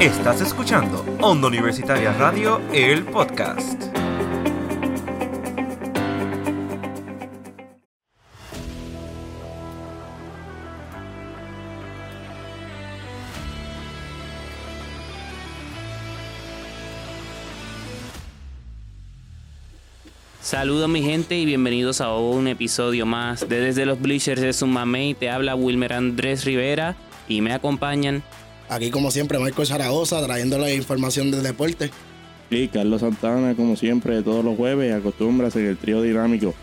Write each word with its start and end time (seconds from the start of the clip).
Estás 0.00 0.40
escuchando 0.40 1.04
Onda 1.20 1.48
Universitaria 1.48 2.14
Radio, 2.14 2.58
el 2.72 3.04
podcast. 3.04 3.84
Saludos 20.40 20.88
mi 20.88 21.02
gente 21.02 21.36
y 21.36 21.44
bienvenidos 21.44 22.00
a 22.00 22.16
un 22.16 22.48
episodio 22.48 23.04
más 23.04 23.46
de 23.46 23.60
Desde 23.60 23.84
los 23.84 24.00
Bleachers 24.00 24.40
de 24.40 24.54
Sumamey. 24.54 25.12
Te 25.12 25.28
habla 25.28 25.54
Wilmer 25.54 25.92
Andrés 25.92 26.46
Rivera 26.46 26.96
y 27.28 27.42
me 27.42 27.52
acompañan. 27.52 28.22
Aquí 28.70 28.90
como 28.90 29.10
siempre 29.10 29.38
Marco 29.38 29.66
Zaragoza 29.66 30.24
trayendo 30.24 30.56
la 30.58 30.72
información 30.72 31.30
del 31.30 31.42
deporte. 31.42 31.90
Y 32.50 32.68
Carlos 32.68 33.00
Santana, 33.02 33.54
como 33.54 33.76
siempre, 33.76 34.22
todos 34.22 34.44
los 34.44 34.56
jueves, 34.56 34.94
acostumbras 34.94 35.54
en 35.56 35.66
el 35.66 35.76
trío 35.76 36.00
dinámico. 36.02 36.54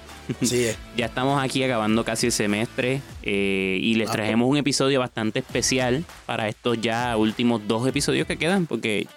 Sí, 0.42 0.64
es. 0.66 0.78
Ya 0.98 1.06
estamos 1.06 1.42
aquí 1.42 1.64
acabando 1.64 2.04
casi 2.04 2.26
el 2.26 2.32
semestre 2.34 3.02
eh, 3.24 3.80
y 3.82 3.94
les 3.96 4.10
Ah, 4.10 4.14
traemos 4.14 4.50
un 4.50 4.58
episodio 4.58 5.00
bastante 5.00 5.40
especial 5.40 6.04
para 6.26 6.50
estos 6.50 6.82
ya 6.82 7.16
últimos 7.16 7.66
dos 7.68 7.88
episodios 7.88 8.28
que 8.28 8.36
quedan 8.38 8.66
porque 8.68 9.08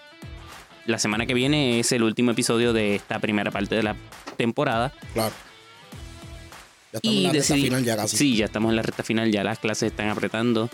la 0.86 0.98
semana 1.00 1.26
que 1.26 1.34
viene 1.34 1.80
es 1.80 1.90
el 1.90 2.04
último 2.04 2.30
episodio 2.30 2.72
de 2.72 2.94
esta 2.94 3.18
primera 3.18 3.50
parte 3.50 3.74
de 3.74 3.82
la 3.82 3.96
temporada. 4.36 4.92
claro. 5.14 5.34
Ya 6.92 6.98
estamos 6.98 7.14
y 7.14 7.18
en 7.18 7.22
la 7.24 7.32
recta 7.32 7.54
decidí- 7.54 7.62
final 7.64 7.84
ya 7.84 7.96
casi. 7.96 8.16
Sí, 8.16 8.36
ya 8.36 8.44
estamos 8.46 8.70
en 8.70 8.76
la 8.76 8.82
recta 8.82 9.02
final, 9.04 9.30
ya 9.30 9.44
las 9.44 9.58
clases 9.60 9.90
están 9.90 10.08
apretando. 10.08 10.68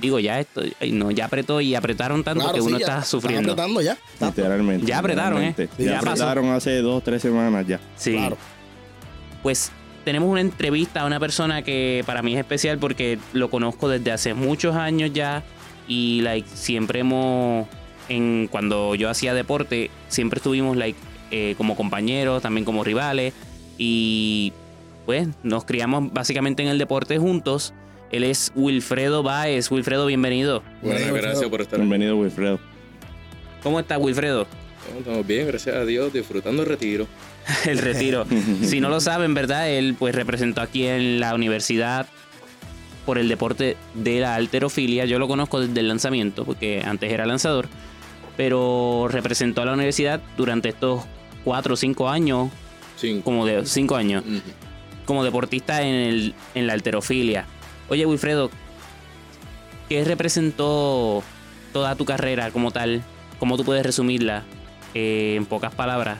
Digo, 0.00 0.18
ya 0.18 0.40
esto, 0.40 0.62
no, 0.92 1.10
ya 1.10 1.26
apretó 1.26 1.60
y 1.60 1.74
apretaron 1.74 2.24
tanto 2.24 2.40
Claro, 2.44 2.54
que 2.54 2.60
sí, 2.62 2.66
uno 2.68 2.78
ya 2.78 2.86
está 2.86 3.04
sufriendo. 3.04 3.52
apretando 3.52 3.82
ya. 3.82 3.92
Está- 4.14 4.26
Literalmente. 4.28 4.86
Ya 4.86 4.98
apretaron, 4.98 5.42
¿eh? 5.42 5.54
Sí, 5.56 5.68
ya 5.78 5.84
ya 5.84 6.00
pasó. 6.00 6.10
apretaron 6.24 6.50
hace 6.52 6.78
dos, 6.80 7.02
tres 7.04 7.20
semanas 7.22 7.66
ya. 7.66 7.80
Sí. 7.96 8.12
Claro. 8.12 8.36
Pues 9.42 9.72
tenemos 10.04 10.28
una 10.30 10.40
entrevista 10.40 11.02
a 11.02 11.06
una 11.06 11.20
persona 11.20 11.62
que 11.62 12.02
para 12.06 12.22
mí 12.22 12.32
es 12.34 12.38
especial 12.40 12.78
porque 12.78 13.18
lo 13.32 13.50
conozco 13.50 13.88
desde 13.88 14.12
hace 14.12 14.34
muchos 14.34 14.74
años 14.76 15.12
ya 15.12 15.42
y 15.88 16.20
like 16.22 16.48
siempre 16.54 17.00
hemos 17.00 17.66
en 18.08 18.48
cuando 18.50 18.94
yo 18.94 19.08
hacía 19.10 19.34
deporte 19.34 19.90
siempre 20.08 20.38
estuvimos 20.38 20.76
like 20.76 20.98
eh, 21.30 21.54
como 21.56 21.76
compañeros 21.76 22.42
también 22.42 22.64
como 22.64 22.82
rivales 22.82 23.34
y 23.78 24.52
pues 25.06 25.28
nos 25.42 25.64
criamos 25.64 26.12
básicamente 26.12 26.62
en 26.62 26.68
el 26.70 26.78
deporte 26.78 27.18
juntos 27.18 27.72
él 28.10 28.24
es 28.24 28.52
Wilfredo 28.54 29.22
Baez 29.22 29.70
Wilfredo 29.70 30.06
bienvenido 30.06 30.62
Wilfredo. 30.82 31.14
gracias 31.14 31.48
por 31.50 31.60
estar 31.60 31.74
aquí. 31.78 31.88
Bienvenido, 31.88 32.16
Wilfredo. 32.16 32.58
cómo 33.62 33.80
estás 33.80 33.98
Wilfredo 33.98 34.46
Estamos 34.98 35.26
bien, 35.26 35.46
gracias 35.46 35.76
a 35.76 35.84
Dios, 35.84 36.12
disfrutando 36.12 36.62
el 36.62 36.68
retiro. 36.68 37.06
el 37.66 37.78
retiro. 37.78 38.26
si 38.62 38.80
no 38.80 38.88
lo 38.88 38.98
saben, 39.00 39.34
¿verdad? 39.34 39.70
Él 39.70 39.94
pues 39.96 40.14
representó 40.14 40.62
aquí 40.62 40.86
en 40.86 41.20
la 41.20 41.34
universidad 41.34 42.06
por 43.06 43.18
el 43.18 43.28
deporte 43.28 43.76
de 43.94 44.20
la 44.20 44.34
alterofilia. 44.34 45.04
Yo 45.04 45.18
lo 45.20 45.28
conozco 45.28 45.60
desde 45.60 45.78
el 45.78 45.86
lanzamiento, 45.86 46.44
porque 46.44 46.82
antes 46.84 47.12
era 47.12 47.24
lanzador. 47.24 47.68
Pero 48.36 49.06
representó 49.08 49.62
a 49.62 49.66
la 49.66 49.74
universidad 49.74 50.20
durante 50.36 50.70
estos 50.70 51.02
cuatro 51.44 51.74
o 51.74 51.76
cinco 51.76 52.08
años, 52.08 52.48
Cinco. 52.96 53.22
como 53.22 53.46
de 53.46 53.66
cinco 53.66 53.94
años, 53.96 54.24
como 55.04 55.22
deportista 55.22 55.82
en, 55.82 55.94
el, 55.94 56.34
en 56.54 56.66
la 56.66 56.72
alterofilia. 56.72 57.46
Oye, 57.90 58.06
Wilfredo, 58.06 58.50
¿qué 59.88 60.04
representó 60.04 61.22
toda 61.72 61.94
tu 61.96 62.04
carrera 62.04 62.50
como 62.50 62.70
tal? 62.70 63.02
¿Cómo 63.38 63.56
tú 63.56 63.64
puedes 63.64 63.84
resumirla 63.84 64.44
eh, 64.94 65.34
en 65.36 65.44
pocas 65.46 65.74
palabras? 65.74 66.18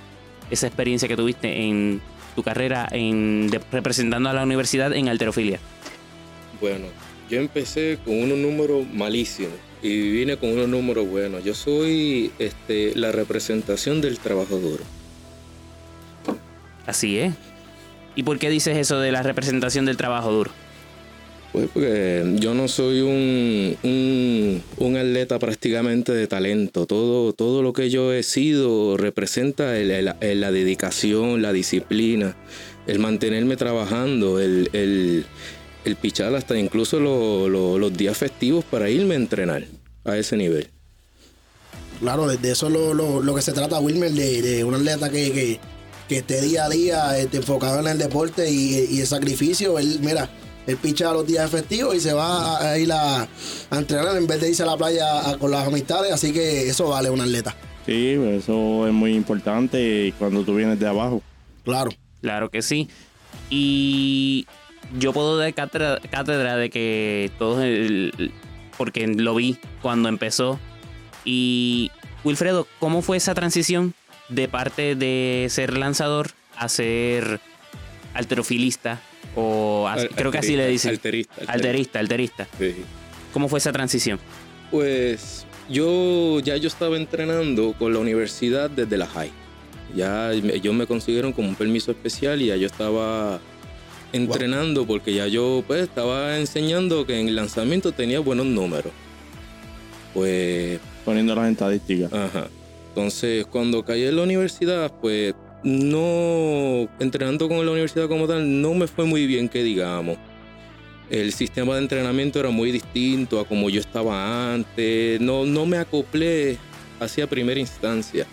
Esa 0.50 0.66
experiencia 0.66 1.06
que 1.08 1.16
tuviste 1.16 1.62
en 1.68 2.00
tu 2.34 2.42
carrera 2.42 2.88
en, 2.90 3.48
de- 3.50 3.60
representando 3.70 4.28
a 4.28 4.32
la 4.32 4.42
universidad 4.42 4.92
en 4.92 5.08
alterofilia. 5.08 5.60
Bueno, 6.60 6.86
yo 7.28 7.38
empecé 7.40 7.98
con 8.04 8.20
unos 8.20 8.38
números 8.38 8.84
malísimos 8.92 9.54
y 9.82 10.10
vine 10.10 10.36
con 10.36 10.50
unos 10.50 10.68
números 10.68 11.08
buenos. 11.08 11.44
Yo 11.44 11.54
soy 11.54 12.32
este, 12.38 12.92
la 12.96 13.12
representación 13.12 14.00
del 14.00 14.18
trabajo 14.18 14.56
duro. 14.58 14.82
Así 16.86 17.18
es. 17.18 17.34
¿Y 18.16 18.24
por 18.24 18.38
qué 18.40 18.50
dices 18.50 18.76
eso 18.76 18.98
de 18.98 19.12
la 19.12 19.22
representación 19.22 19.86
del 19.86 19.96
trabajo 19.96 20.32
duro? 20.32 20.50
Pues 21.52 21.68
porque 21.74 22.36
yo 22.38 22.54
no 22.54 22.68
soy 22.68 23.00
un, 23.00 23.76
un, 23.82 24.62
un 24.78 24.96
atleta 24.96 25.38
prácticamente 25.40 26.12
de 26.12 26.28
talento. 26.28 26.86
Todo, 26.86 27.32
todo 27.32 27.62
lo 27.62 27.72
que 27.72 27.90
yo 27.90 28.12
he 28.12 28.22
sido 28.22 28.96
representa 28.96 29.76
el- 29.76 30.04
la 30.40 30.52
dedicación, 30.52 31.42
la 31.42 31.52
disciplina, 31.52 32.36
el 32.86 33.00
mantenerme 33.00 33.56
trabajando, 33.56 34.38
el, 34.38 35.24
pichar 36.00 36.32
hasta 36.36 36.56
incluso 36.56 37.00
lo- 37.00 37.48
lo- 37.48 37.78
los 37.80 37.96
días 37.96 38.16
festivos 38.16 38.64
para 38.64 38.88
irme 38.88 39.14
a 39.14 39.18
entrenar 39.18 39.64
a 40.04 40.16
ese 40.16 40.36
nivel. 40.36 40.68
Claro, 41.98 42.28
de, 42.28 42.50
eso 42.50 42.68
es 42.68 42.72
lo, 42.72 42.94
lo- 42.94 43.22
lo 43.22 43.34
que 43.34 43.42
se 43.42 43.52
trata, 43.52 43.80
Wilmer, 43.80 44.12
de, 44.12 44.40
de 44.40 44.62
un 44.64 44.74
atleta 44.76 45.10
que, 45.10 45.32
que, 45.32 45.58
que 46.08 46.18
esté 46.18 46.40
día 46.42 46.66
a 46.66 46.68
día 46.68 47.18
este, 47.18 47.38
enfocado 47.38 47.80
en 47.80 47.88
el 47.88 47.98
deporte 47.98 48.48
y, 48.48 48.86
y 48.88 49.00
el 49.00 49.06
sacrificio. 49.08 49.78
Él, 49.80 49.98
mira, 50.00 50.30
él 50.70 50.76
picha 50.76 51.12
los 51.12 51.26
días 51.26 51.50
festivos 51.50 51.94
y 51.94 52.00
se 52.00 52.12
va 52.12 52.56
a, 52.58 52.70
a 52.72 52.78
ir 52.78 52.90
a, 52.92 53.22
a 53.22 53.76
entrenar 53.78 54.16
en 54.16 54.26
vez 54.26 54.40
de 54.40 54.48
irse 54.50 54.62
a 54.62 54.66
la 54.66 54.76
playa 54.76 55.30
a- 55.30 55.38
con 55.38 55.50
las 55.50 55.66
amistades. 55.66 56.12
Así 56.12 56.32
que 56.32 56.68
eso 56.68 56.88
vale 56.88 57.10
un 57.10 57.20
atleta. 57.20 57.54
Sí, 57.86 58.10
eso 58.12 58.86
es 58.86 58.92
muy 58.92 59.14
importante 59.14 60.12
cuando 60.18 60.42
tú 60.44 60.54
vienes 60.54 60.78
de 60.78 60.86
abajo. 60.86 61.22
Claro. 61.64 61.90
Claro 62.20 62.50
que 62.50 62.62
sí. 62.62 62.88
Y 63.48 64.46
yo 64.98 65.12
puedo 65.12 65.36
dar 65.38 65.52
cátedra, 65.54 65.98
cátedra 66.10 66.56
de 66.56 66.70
que 66.70 67.30
todos, 67.38 67.62
el- 67.62 68.32
porque 68.76 69.06
lo 69.06 69.34
vi 69.34 69.58
cuando 69.82 70.08
empezó. 70.08 70.58
Y 71.24 71.90
Wilfredo, 72.24 72.66
¿cómo 72.78 73.02
fue 73.02 73.16
esa 73.16 73.34
transición 73.34 73.94
de 74.28 74.48
parte 74.48 74.94
de 74.94 75.46
ser 75.50 75.76
lanzador 75.76 76.30
a 76.56 76.68
ser 76.68 77.40
alterofilista? 78.14 79.00
O 79.36 79.86
as- 79.88 80.02
Al- 80.02 80.08
creo 80.10 80.30
que 80.30 80.38
así 80.38 80.56
le 80.56 80.66
dicen. 80.68 80.90
Alterista. 80.92 81.34
Alterista, 81.46 81.98
alterista. 82.00 82.48
Sí. 82.58 82.74
¿Cómo 83.32 83.48
fue 83.48 83.58
esa 83.58 83.72
transición? 83.72 84.18
Pues 84.70 85.46
yo 85.68 86.40
ya 86.40 86.56
yo 86.56 86.68
estaba 86.68 86.96
entrenando 86.96 87.74
con 87.78 87.92
la 87.92 87.98
universidad 88.00 88.68
desde 88.70 88.96
la 88.98 89.06
high. 89.06 89.30
Ya 89.94 90.32
ellos 90.32 90.74
me 90.74 90.86
consiguieron 90.86 91.32
como 91.32 91.48
un 91.48 91.54
permiso 91.56 91.90
especial 91.90 92.40
y 92.42 92.46
ya 92.46 92.56
yo 92.56 92.66
estaba 92.66 93.40
entrenando 94.12 94.86
porque 94.86 95.14
ya 95.14 95.26
yo 95.28 95.62
pues 95.66 95.82
estaba 95.82 96.38
enseñando 96.38 97.06
que 97.06 97.18
en 97.20 97.28
el 97.28 97.36
lanzamiento 97.36 97.92
tenía 97.92 98.18
buenos 98.20 98.46
números. 98.46 98.92
Pues 100.14 100.80
Poniendo 101.04 101.34
las 101.34 101.50
estadísticas. 101.50 102.12
Ajá. 102.12 102.48
Entonces, 102.88 103.46
cuando 103.46 103.84
caí 103.84 104.04
en 104.04 104.16
la 104.16 104.22
universidad, 104.22 104.92
pues 105.00 105.34
no, 105.62 106.88
entrenando 106.98 107.48
con 107.48 107.64
la 107.64 107.72
universidad 107.72 108.08
como 108.08 108.26
tal, 108.26 108.60
no 108.60 108.74
me 108.74 108.86
fue 108.86 109.04
muy 109.04 109.26
bien, 109.26 109.48
que 109.48 109.62
digamos. 109.62 110.16
El 111.10 111.32
sistema 111.32 111.74
de 111.74 111.82
entrenamiento 111.82 112.38
era 112.38 112.50
muy 112.50 112.70
distinto 112.70 113.40
a 113.40 113.44
como 113.44 113.68
yo 113.68 113.80
estaba 113.80 114.52
antes. 114.54 115.20
No, 115.20 115.44
no 115.44 115.66
me 115.66 115.76
acoplé 115.78 116.56
hacia 117.00 117.26
primera 117.26 117.58
instancia. 117.58 118.26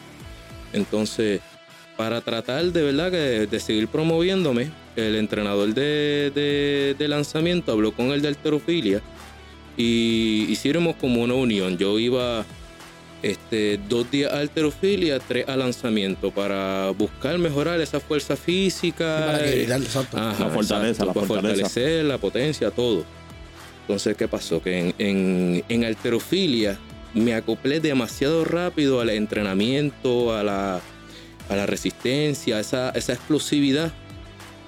Entonces, 0.74 1.42
para 1.98 2.22
tratar 2.22 2.66
de 2.66 2.84
verdad 2.84 3.10
que 3.10 3.48
de 3.48 3.60
seguir 3.60 3.88
promoviéndome, 3.88 4.70
el 4.96 5.16
entrenador 5.16 5.74
de, 5.74 6.32
de- 6.36 6.96
de 6.98 7.08
lanzamiento 7.08 7.72
habló 7.72 7.92
con 7.94 8.12
el 8.12 8.22
de 8.22 8.28
alterofilia 8.28 9.02
y 9.76 10.46
hicimos 10.50 10.96
como 10.98 11.24
una 11.24 11.34
unión. 11.34 11.78
Yo 11.80 11.98
iba 11.98 12.46
este, 13.24 13.80
dos 13.90 14.10
días 14.12 14.32
a 14.32 14.40
alterofilia, 14.40 15.20
tres 15.20 15.48
a 15.50 15.56
lanzamiento 15.58 16.32
para 16.32 16.92
buscar 16.92 17.38
mejorar 17.40 17.80
esa 17.82 18.00
fuerza 18.00 18.36
física. 18.36 19.24
para 19.26 19.40
que, 19.40 19.64
eh, 19.64 19.64
exacto. 19.64 20.18
Ajá, 20.18 20.46
La 20.46 20.50
fortaleza, 20.52 20.90
exacto, 20.90 21.06
la 21.06 21.14
para 21.14 21.28
fortaleza. 21.28 21.64
fortalecer 21.70 22.06
la 22.06 22.18
potencia, 22.18 22.72
todo. 22.72 23.04
Entonces, 23.82 24.16
¿qué 24.18 24.28
pasó? 24.28 24.62
Que 24.62 24.80
en, 24.80 24.94
en, 24.98 25.64
en 25.70 25.86
alterofilia 25.86 26.78
me 27.14 27.34
acoplé 27.34 27.80
demasiado 27.80 28.44
rápido 28.46 29.00
al 29.02 29.10
entrenamiento, 29.10 30.36
a 30.36 30.44
la, 30.44 30.82
a 31.50 31.56
la 31.56 31.66
resistencia, 31.66 32.58
a 32.58 32.60
esa, 32.60 32.90
esa 32.92 33.14
explosividad. 33.14 33.92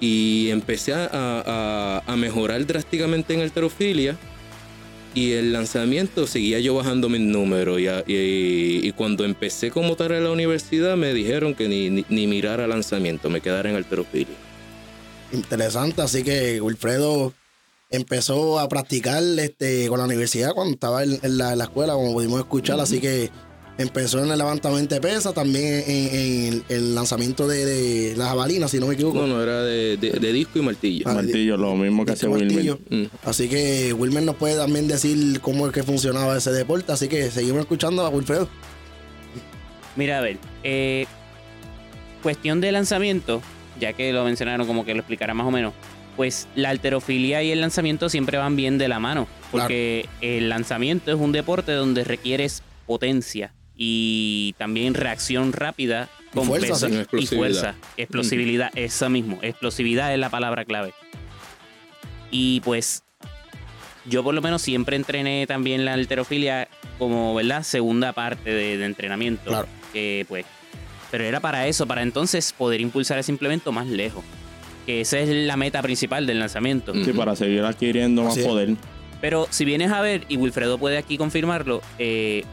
Y 0.02 0.48
empecé 0.52 0.94
a, 0.94 1.10
a- 1.12 2.04
a 2.08 2.16
mejorar 2.16 2.66
drásticamente 2.66 3.34
en 3.34 3.42
alterofilia. 3.42 4.18
Y 5.16 5.32
el 5.32 5.52
lanzamiento 5.54 6.28
seguía 6.28 6.60
yo 6.60 6.76
bajando 6.76 7.10
mis 7.10 7.22
números. 7.22 7.80
Y, 7.80 7.88
y- 8.12 8.88
y 8.88 8.92
cuando 8.92 9.26
empecé 9.26 9.72
como 9.72 9.96
tal 9.96 10.12
en 10.12 10.24
la 10.24 10.32
universidad, 10.32 10.96
me 10.98 11.14
dijeron 11.14 11.56
que 11.56 11.68
ni, 11.68 11.90
ni, 11.90 12.06
ni 12.10 12.28
mirara 12.28 12.68
lanzamiento, 12.68 13.30
me 13.30 13.42
quedara 13.42 13.70
en 13.70 13.76
alterofilia. 13.76 14.36
Interesante, 15.32 16.02
así 16.02 16.24
que 16.24 16.60
Wilfredo 16.62 17.34
empezó 17.92 18.60
a 18.60 18.68
practicar 18.70 19.22
este, 19.40 19.88
con 19.88 20.00
la 20.00 20.06
universidad 20.06 20.54
cuando 20.54 20.74
estaba 20.74 21.04
en, 21.04 21.20
en 21.24 21.38
la, 21.38 21.52
en 21.54 21.58
la 21.58 21.64
escuela, 21.66 21.94
como 21.94 22.14
pudimos 22.14 22.40
escuchar, 22.40 22.80
así 22.80 23.00
que 23.00 23.30
Empezó 23.80 24.22
en 24.24 24.30
el 24.30 24.38
levantamiento 24.38 24.94
de 24.94 25.00
pesas, 25.00 25.34
también 25.34 25.66
en, 25.88 26.54
en 26.54 26.64
el 26.68 26.94
lanzamiento 26.94 27.48
de, 27.48 27.66
de 27.66 28.18
las 28.18 28.28
jabalinas, 28.28 28.70
si 28.72 28.78
no 28.80 28.88
me 28.88 28.96
equivoco. 28.96 29.20
No, 29.20 29.28
no, 29.28 29.42
era 29.42 29.64
de, 29.64 29.96
de- 29.96 30.12
de 30.20 30.34
disco 30.34 30.60
y 30.60 30.62
martillo. 30.62 31.06
Ah, 31.08 31.14
Martillo, 31.14 31.56
lo 31.56 31.74
mismo 31.76 32.04
que 32.06 32.12
hace 32.12 32.28
Wilmer. 32.28 32.78
Mm. 32.90 33.06
Así 33.24 33.48
que 33.48 33.94
Wilmer 33.94 34.24
nos 34.24 34.36
puede 34.36 34.58
también 34.58 34.90
decir 34.90 35.40
cómo 35.40 35.66
es 35.66 35.72
que 35.72 35.82
funcionaba 35.84 36.36
ese 36.38 36.52
deporte. 36.52 36.92
Así 36.92 37.08
que 37.08 37.32
seguimos 37.32 37.62
escuchando 37.62 38.06
a 38.06 38.10
Wilfredo. 38.10 38.50
Mira, 39.96 40.18
a 40.18 40.22
ver, 40.22 40.38
eh, 40.64 41.06
cuestión 42.22 42.60
de 42.62 42.74
lanzamiento, 42.74 43.42
ya 43.80 43.94
que 43.94 44.12
lo 44.12 44.26
mencionaron 44.26 44.68
como 44.68 44.84
que 44.86 44.94
lo 44.94 45.00
explicará 45.00 45.34
más 45.34 45.48
o 45.48 45.52
menos, 45.52 45.74
pues 46.18 46.48
la 46.56 46.70
alterofilia 46.72 47.44
y 47.44 47.52
el 47.52 47.62
lanzamiento 47.62 48.10
siempre 48.10 48.38
van 48.38 48.58
bien 48.58 48.78
de 48.78 48.90
la 48.90 49.00
mano, 49.00 49.26
porque 49.52 50.08
el 50.20 50.50
lanzamiento 50.50 51.12
es 51.14 51.18
un 51.18 51.32
deporte 51.32 51.72
donde 51.72 52.04
requieres 52.04 52.62
potencia 52.86 53.54
y 53.82 54.54
también 54.58 54.94
reacción 54.94 55.54
rápida 55.54 56.10
Y 56.32 56.36
con 56.36 56.46
fuerza, 56.48 56.88
peso 56.88 57.18
y 57.18 57.26
fuerza, 57.26 57.76
explosividad, 57.96 58.72
eso 58.76 59.10
mismo, 59.10 59.40
explosividad 59.42 60.14
es 60.14 60.20
la 60.20 60.30
palabra 60.30 60.66
clave. 60.66 60.94
Y 62.30 62.60
pues 62.60 63.04
yo 64.06 64.22
por 64.22 64.36
lo 64.36 64.42
menos 64.42 64.62
siempre 64.62 64.98
entrené 64.98 65.48
también 65.48 65.86
la 65.86 65.94
alterofilia 65.94 66.68
como, 66.98 67.34
¿verdad? 67.34 67.64
Segunda 67.64 68.12
parte 68.12 68.54
de, 68.54 68.78
de 68.78 68.86
entrenamiento. 68.86 69.50
Claro. 69.50 69.68
Que 69.94 70.26
pues, 70.28 70.46
pero 71.10 71.24
era 71.24 71.40
para 71.40 71.66
eso, 71.66 71.88
para 71.88 72.02
entonces 72.02 72.52
poder 72.52 72.82
impulsar 72.82 73.18
ese 73.18 73.32
implemento 73.32 73.72
más 73.72 73.88
lejos. 73.88 74.26
Que 74.86 75.02
esa 75.02 75.20
es 75.20 75.30
la 75.30 75.56
meta 75.56 75.82
principal 75.82 76.28
del 76.28 76.40
lanzamiento. 76.40 76.94
Mm. 76.94 77.06
Sí, 77.06 77.14
para 77.14 77.34
seguir 77.34 77.64
adquiriendo 77.64 78.24
más 78.24 78.34
Así 78.34 78.42
es. 78.42 78.46
poder. 78.46 78.76
Pero 79.22 79.48
si 79.50 79.64
vienes 79.64 79.92
a 79.92 80.02
ver, 80.02 80.26
y 80.28 80.36
Wilfredo 80.36 80.78
puede 80.78 80.98
aquí 80.98 81.18
confirmarlo, 81.18 81.82
eh, 81.98 82.44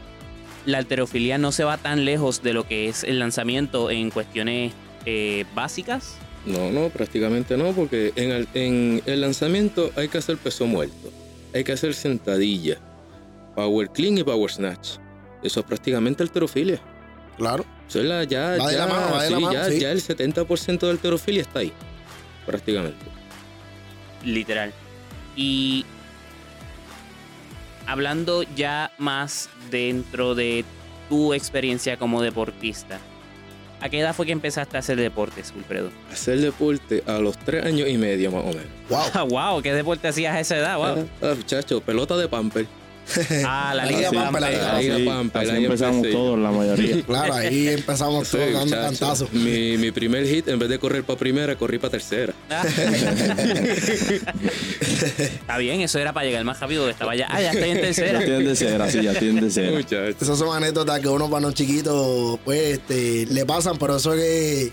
la 0.67 0.79
alterofilia 0.79 1.37
no 1.37 1.51
se 1.53 1.63
va 1.63 1.77
tan 1.77 2.03
lejos 2.03 2.43
de 2.43 2.53
lo 2.53 2.67
que 2.67 2.89
es 2.89 3.05
el 3.05 3.19
lanzamiento 3.19 3.89
en 3.89 4.11
cuestiones 4.11 4.73
eh, 5.05 5.45
básicas. 5.55 6.17
No, 6.45 6.71
no, 6.71 6.89
prácticamente 6.89 7.55
no, 7.57 7.71
porque 7.71 8.11
en 8.17 8.31
el, 8.31 8.47
en 8.53 9.01
el 9.05 9.21
lanzamiento 9.21 9.91
hay 9.95 10.09
que 10.09 10.17
hacer 10.17 10.37
peso 10.37 10.65
muerto, 10.65 11.11
hay 11.53 11.63
que 11.63 11.71
hacer 11.71 11.93
sentadilla, 11.93 12.79
power 13.55 13.89
clean 13.89 14.17
y 14.17 14.23
power 14.23 14.51
snatch. 14.51 14.97
Eso 15.41 15.61
es 15.61 15.65
prácticamente 15.65 16.21
alterofilia. 16.21 16.81
Claro. 17.37 17.65
Eso 17.87 17.99
es 17.99 18.05
la, 18.05 18.25
ya, 18.25 18.57
Va 18.57 18.67
de 18.67 18.73
ya, 18.73 18.79
la 18.79 18.87
mano, 18.87 19.15
va 19.15 19.23
de 19.23 19.29
la 19.29 19.37
sí, 19.37 19.43
mano, 19.43 19.53
ya, 19.53 19.69
sí. 19.69 19.79
ya 19.79 19.91
el 19.91 20.01
70% 20.01 20.79
de 20.79 20.89
alterofilia 20.89 21.41
está 21.43 21.59
ahí, 21.59 21.71
prácticamente. 22.45 23.05
Literal. 24.25 24.73
Y 25.37 25.85
hablando 27.87 28.43
ya 28.55 28.91
más 28.97 29.49
dentro 29.71 30.35
de 30.35 30.63
tu 31.09 31.33
experiencia 31.33 31.97
como 31.97 32.21
deportista, 32.21 32.99
¿a 33.81 33.89
qué 33.89 34.01
edad 34.01 34.13
fue 34.13 34.25
que 34.25 34.33
empezaste 34.33 34.77
a 34.77 34.81
hacer 34.81 34.97
deportes, 34.97 35.53
Wilfredo? 35.55 35.89
Hacer 36.11 36.39
deporte 36.39 37.03
a 37.07 37.17
los 37.19 37.37
tres 37.37 37.65
años 37.65 37.87
y 37.89 37.97
medio 37.97 38.31
más 38.31 38.43
o 38.43 38.49
menos. 38.49 38.65
Wow. 38.89 39.27
wow, 39.29 39.61
¿qué 39.61 39.73
deporte 39.73 40.07
hacías 40.07 40.35
a 40.35 40.39
esa 40.41 40.57
edad? 40.57 40.77
Wow. 40.77 41.07
Ah, 41.21 41.27
ah, 41.29 41.33
muchacho, 41.35 41.81
pelota 41.81 42.17
de 42.17 42.27
pamper. 42.27 42.67
Ah, 43.45 43.73
la 43.75 43.85
La 43.85 43.91
Liga 43.91 44.09
Liga 44.11 44.23
Pampa. 44.23 44.39
La 44.39 44.79
Liga 44.79 44.97
pampa, 45.05 45.39
así 45.41 45.49
ahí 45.51 45.65
empezamos 45.65 45.95
empecé. 45.97 46.13
todos, 46.15 46.39
la 46.39 46.51
mayoría. 46.51 47.01
Claro, 47.07 47.33
ahí 47.35 47.67
empezamos 47.69 48.27
Sí, 48.27 48.37
todos 48.37 48.53
dando 48.53 48.75
cantazos. 48.75 49.31
Mi, 49.33 49.77
mi 49.77 49.91
primer 49.91 50.25
hit, 50.27 50.47
en 50.47 50.59
vez 50.59 50.69
de 50.69 50.77
correr 50.79 51.03
para 51.03 51.17
primera, 51.19 51.55
corrí 51.55 51.77
para 51.79 51.91
tercera. 51.91 52.33
Está 55.19 55.57
bien, 55.57 55.81
eso 55.81 55.99
era 55.99 56.13
para 56.13 56.25
llegar 56.25 56.43
más 56.43 56.59
rápido. 56.59 56.89
Estaba 56.89 57.15
ya. 57.15 57.27
Ah, 57.29 57.41
ya 57.41 57.51
estoy 57.51 57.69
en 57.69 57.75
Ya 57.77 57.81
tercera. 57.81 58.19
tienen 58.19 58.45
de 58.45 58.55
cera, 58.55 58.89
sí, 58.91 59.01
ya 59.01 59.13
tienen 59.13 59.43
de 59.43 59.51
cera. 59.51 59.71
Muchacho. 59.71 60.03
Esas 60.21 60.37
son 60.37 60.55
anécdotas 60.55 60.99
que 60.99 61.07
uno 61.07 61.29
para 61.29 61.41
los 61.41 61.53
chiquitos, 61.53 62.39
pues, 62.43 62.79
este, 62.79 63.25
le 63.27 63.45
pasan, 63.45 63.77
pero 63.77 63.97
eso 63.97 64.13
es 64.13 64.19
que 64.21 64.71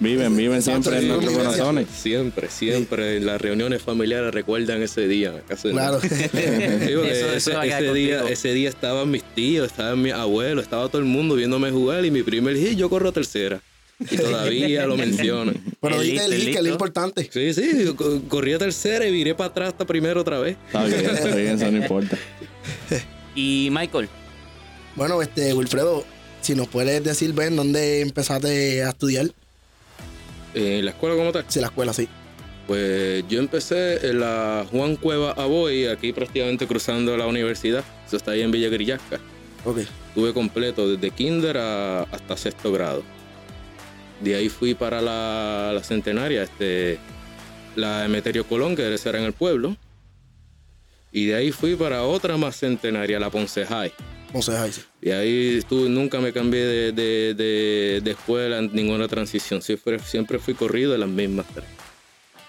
Viven, 0.00 0.36
viven 0.36 0.60
siempre 0.60 0.98
en 0.98 1.08
nuestros 1.08 1.34
corazones. 1.36 1.86
Siempre, 1.88 2.48
siempre 2.50 3.16
en 3.16 3.26
las 3.26 3.40
reuniones 3.40 3.80
familiares 3.80 4.34
recuerdan 4.34 4.82
ese 4.82 5.06
día. 5.06 5.42
casi. 5.46 5.70
Claro. 5.70 6.00
Sí, 6.00 6.08
porque 6.32 6.88
Eso- 7.12 7.32
eso 7.32 7.62
ese, 7.62 7.68
ese 7.68 7.92
día, 7.94 8.24
ese 8.28 8.52
día 8.52 8.68
estaban 8.68 9.10
mis 9.10 9.22
tíos, 9.22 9.66
estaban 9.68 10.02
mis 10.02 10.12
abuelos, 10.12 10.64
estaba 10.64 10.88
todo 10.88 10.98
el 10.98 11.04
mundo 11.06 11.36
viéndome 11.36 11.70
jugar 11.70 12.04
y 12.04 12.10
mi 12.10 12.22
primer 12.22 12.56
hit 12.56 12.76
yo 12.76 12.90
corro 12.90 13.12
tercera. 13.12 13.60
Y 14.10 14.16
todavía 14.16 14.86
lo 14.86 14.96
mencionan. 14.96 15.54
Pero 15.80 16.00
El 16.00 16.08
diste 16.10 16.24
el 16.24 16.34
hit, 16.34 16.50
que 16.52 16.58
es 16.58 16.64
lo 16.64 16.70
importante. 16.70 17.30
Sí, 17.32 17.54
sí, 17.54 17.94
corrí 18.28 18.52
a 18.52 18.58
tercera 18.58 19.06
y 19.06 19.12
viré 19.12 19.36
para 19.36 19.50
atrás 19.50 19.68
hasta 19.68 19.84
primero 19.86 20.20
otra 20.20 20.40
vez. 20.40 20.56
Está 20.66 20.84
bien, 20.84 21.04
está 21.06 21.34
bien, 21.36 21.48
eso 21.54 21.70
no 21.70 21.78
importa. 21.78 22.18
Y 23.36 23.68
Michael, 23.72 24.08
Bueno, 24.96 25.20
este, 25.20 25.52
Wilfredo, 25.54 26.04
si 26.40 26.54
nos 26.54 26.68
puedes 26.68 27.02
decir, 27.02 27.32
Ben, 27.32 27.56
dónde 27.56 28.00
empezaste 28.00 28.82
a 28.84 28.90
estudiar, 28.90 29.26
En 30.54 30.84
la 30.84 30.92
escuela 30.92 31.16
como 31.16 31.32
tal. 31.32 31.44
si 31.48 31.60
la 31.60 31.66
escuela 31.66 31.92
sí. 31.92 32.08
Pues 32.66 33.24
yo 33.28 33.40
empecé 33.40 34.08
en 34.08 34.20
la 34.20 34.64
Juan 34.70 34.96
Cueva 34.96 35.32
Aboy, 35.32 35.86
aquí 35.86 36.12
prácticamente 36.12 36.66
cruzando 36.66 37.16
la 37.16 37.26
universidad. 37.26 37.84
Eso 38.06 38.16
está 38.16 38.30
ahí 38.30 38.40
en 38.42 38.50
Villa 38.50 38.68
Grillasca. 38.70 39.18
Ok. 39.64 39.78
Estuve 40.08 40.32
completo 40.32 40.88
desde 40.88 41.10
kinder 41.10 41.58
a- 41.58 42.02
hasta 42.04 42.36
sexto 42.36 42.72
grado. 42.72 43.02
De 44.20 44.34
ahí 44.36 44.48
fui 44.48 44.74
para 44.74 45.02
la, 45.02 45.72
la 45.74 45.82
centenaria, 45.82 46.44
este, 46.44 46.98
la 47.76 48.04
Emeterio 48.06 48.44
Colón, 48.46 48.76
que 48.76 48.82
era 48.82 49.18
en 49.18 49.24
el 49.24 49.32
pueblo. 49.32 49.76
Y 51.12 51.26
de 51.26 51.34
ahí 51.34 51.52
fui 51.52 51.74
para 51.76 52.02
otra 52.04 52.36
más 52.36 52.56
centenaria, 52.56 53.18
la 53.20 53.30
Ponce 53.30 53.66
High. 53.66 53.92
Y 55.00 55.10
ahí 55.10 55.56
estuve, 55.58 55.88
nunca 55.88 56.18
me 56.20 56.32
cambié 56.32 56.64
de, 56.64 56.92
de- 56.92 57.34
de- 57.34 58.00
de 58.02 58.10
escuela, 58.10 58.58
en 58.58 58.70
ninguna 58.74 59.06
transición. 59.08 59.62
Siempre, 59.62 59.98
siempre 60.00 60.38
fui 60.38 60.54
corrido 60.54 60.94
en 60.94 61.00
las 61.00 61.08
mismas 61.08 61.46
tres. 61.54 61.66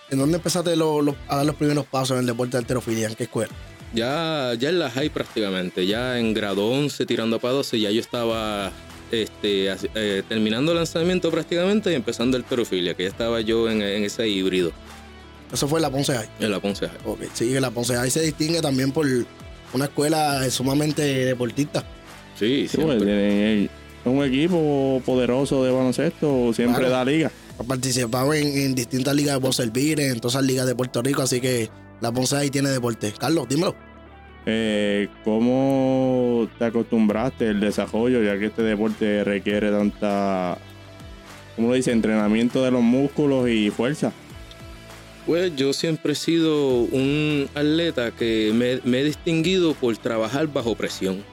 ¿En 0.10 0.20
dónde 0.20 0.38
empezaste 0.38 0.76
lo- 0.76 1.02
lo- 1.02 1.16
a 1.28 1.38
dar 1.38 1.46
los 1.46 1.56
primeros 1.56 1.86
pasos 1.86 2.12
en 2.16 2.22
el 2.22 2.26
deporte 2.28 2.54
de 2.54 2.58
alterofilia? 2.60 3.08
¿En 3.08 3.16
qué 3.16 3.24
escuela? 3.24 3.52
Ya, 3.94 4.54
ya 4.60 4.70
en 4.70 4.80
la 4.80 4.90
high 4.92 5.10
prácticamente, 5.10 5.86
ya 5.88 6.20
en 6.20 6.34
grado 6.34 6.68
11 6.68 7.06
tirando 7.06 7.40
para 7.40 7.54
12, 7.54 7.80
ya 7.80 7.92
yo 7.92 8.02
estaba 8.02 8.72
este, 9.12 9.72
eh, 9.96 10.24
terminando 10.28 10.72
el 10.74 10.78
lanzamiento 10.80 11.32
prácticamente 11.32 11.92
y 11.92 11.96
empezando 11.96 12.36
el 12.36 12.44
perofilia, 12.44 12.94
que 12.96 13.04
ya 13.04 13.10
estaba 13.10 13.40
yo 13.42 13.70
en, 13.70 13.82
en 13.82 14.04
ese 14.04 14.28
híbrido, 14.28 14.72
Eso 15.54 15.68
fue 15.68 15.78
en 15.80 15.84
la 15.84 15.90
Ponce 15.92 16.14
High. 16.14 16.30
en 16.40 16.52
la 16.52 16.60
Ponce 16.60 16.88
High. 16.90 16.98
Ok. 17.06 17.20
Sí, 17.34 17.50
que 17.54 17.62
la 17.62 17.72
Ponce 17.72 17.96
High 17.96 18.10
se 18.12 18.22
distingue 18.22 18.62
también 18.62 18.92
por 18.92 19.06
una 19.76 19.86
escuela 19.86 20.50
sumamente 20.50 21.02
deportista. 21.04 21.84
Sí, 22.40 22.68
Sí, 22.68 22.78
pues, 22.78 22.88
siempre. 22.88 22.98
tienen- 23.06 23.64
es 24.06 24.12
un 24.12 24.24
equipo 24.24 25.02
poderoso 25.06 25.64
de 25.64 25.72
baloncesto, 25.72 26.54
siempre 26.54 26.80
Claro. 26.86 26.94
da 26.96 27.06
liga. 27.06 27.32
Ha 27.60 27.64
participado 27.64 28.34
en, 28.34 28.48
en 28.48 28.76
distintas 28.76 29.16
ligas 29.16 29.36
de 29.36 29.42
Ponce 29.42 29.64
Elvire, 29.64 30.10
en 30.10 30.20
todas 30.20 30.36
las 30.36 30.44
ligas 30.46 30.66
de 30.68 30.76
Puerto 30.76 31.02
Rico, 31.02 31.22
así 31.22 31.40
que 31.42 31.70
la 32.02 32.12
Ponce 32.12 32.36
High 32.36 32.50
tiene 32.50 32.70
deporte. 32.70 33.14
Carlos, 33.18 33.48
dímelo. 33.48 33.76
Eh, 34.46 35.08
¿Cómo 35.24 36.48
te 36.60 36.66
acostumbraste 36.66 37.48
al 37.50 37.60
desarrollo, 37.60 38.22
ya 38.22 38.38
que 38.38 38.46
este 38.48 38.62
deporte 38.62 39.24
requiere 39.24 39.72
tanta, 39.72 40.58
¿cómo 41.56 41.70
lo 41.70 41.74
dice? 41.74 41.92
Entrenamiento 41.92 42.64
de 42.64 42.70
los 42.72 42.84
músculos 42.84 43.50
y 43.50 43.72
fuerza. 43.72 44.12
Pues 45.26 45.56
yo 45.56 45.74
siempre 45.74 46.14
he 46.14 46.16
sido 46.16 46.82
un 46.82 47.50
atleta 47.56 48.12
que 48.12 48.52
me, 48.54 48.80
me 48.84 49.00
he 49.00 49.04
distinguido 49.04 49.74
por 49.74 49.98
trabajar 49.98 50.48
bajo 50.48 50.76
presión. 50.76 51.24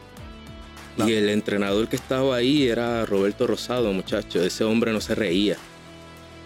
Claro. 0.97 1.11
Y 1.11 1.15
el 1.15 1.29
entrenador 1.29 1.89
que 1.89 1.97
estaba 1.97 2.37
ahí 2.37 2.69
era 2.69 3.05
Roberto 3.05 3.47
Rosado, 3.47 3.93
muchacho. 3.93 4.43
Ese 4.43 4.65
hombre 4.65 4.93
no 4.93 5.01
se 5.01 5.15
reía. 5.15 5.57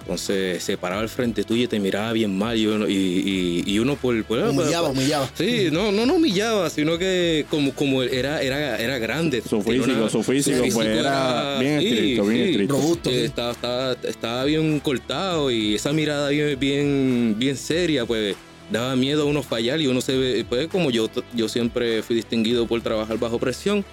Entonces 0.07 0.63
se 0.63 0.79
paraba 0.79 1.03
al 1.03 1.09
frente 1.09 1.43
tuyo 1.43 1.65
y 1.65 1.67
te 1.67 1.81
miraba 1.81 2.13
bien 2.13 2.39
mal. 2.39 2.57
Y 2.57 2.65
uno, 2.69 2.89
y, 2.89 2.93
y- 2.95 3.65
y 3.67 3.79
uno 3.81 3.97
por, 3.97 4.23
por- 4.25 4.39
Humillaba, 4.39 4.91
humillaba. 4.91 5.29
Sí, 5.35 5.67
no, 5.73 5.91
no, 5.91 6.07
no 6.07 6.15
humillaba, 6.15 6.71
sino 6.71 6.97
que 6.97 7.45
como, 7.51 7.73
como 7.75 8.05
era, 8.05 8.41
era, 8.41 8.77
era 8.79 8.99
grande. 8.99 9.43
Su 9.43 9.61
físico, 9.63 10.09
su 10.09 10.23
físico, 10.23 10.59
pues, 10.73 10.87
era 10.87 11.59
bien 11.59 11.81
estricto, 11.81 12.25
bien 12.27 12.41
estricto. 12.49 12.75
Robusto. 12.75 13.11
Eh, 13.11 13.25
Estaba, 13.25 13.51
estaba, 13.51 13.97
estaba 14.05 14.45
bien 14.45 14.79
cortado 14.79 15.51
y 15.51 15.75
esa 15.75 15.93
mirada 15.93 16.29
bien, 16.29 16.57
bien, 16.61 17.35
bien 17.37 17.57
seria, 17.57 18.07
pues 18.07 18.37
daba 18.71 18.95
miedo 18.95 19.23
a 19.23 19.25
uno 19.25 19.43
fallar 19.43 19.81
y 19.81 19.89
uno 19.89 20.01
se 20.01 20.17
ve, 20.17 20.45
pues 20.49 20.69
como 20.69 20.93
yo, 20.93 21.09
yo 21.35 21.49
siempre 21.49 22.03
fui 22.05 22.15
distinguido 22.15 22.65
por 22.69 22.81
trabajar 22.81 23.19
bajo 23.19 23.41
presión, 23.41 23.85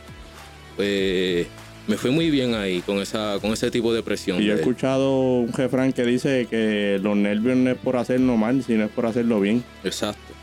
pues 0.76 1.48
me 1.88 1.98
fue 1.98 2.12
muy 2.12 2.30
bien 2.30 2.56
ahí 2.56 2.82
con 2.82 2.98
esa, 3.00 3.38
con 3.42 3.52
ese 3.52 3.70
tipo 3.70 3.94
de 3.94 4.04
presión. 4.04 4.42
Y 4.42 4.46
yo 4.46 4.54
he 4.54 4.56
escuchado 4.56 5.40
un 5.40 5.52
refrán 5.52 5.92
que 5.92 6.04
dice 6.04 6.48
que 6.50 7.00
los 7.02 7.16
nervios 7.16 7.58
no 7.58 7.72
es 7.72 7.78
por 7.78 7.98
hacerlo 7.98 8.38
mal, 8.38 8.64
sino 8.64 8.86
es 8.86 8.92
por 8.92 9.06
hacerlo 9.06 9.40
bien. 9.40 9.64
Exacto. 9.84 10.34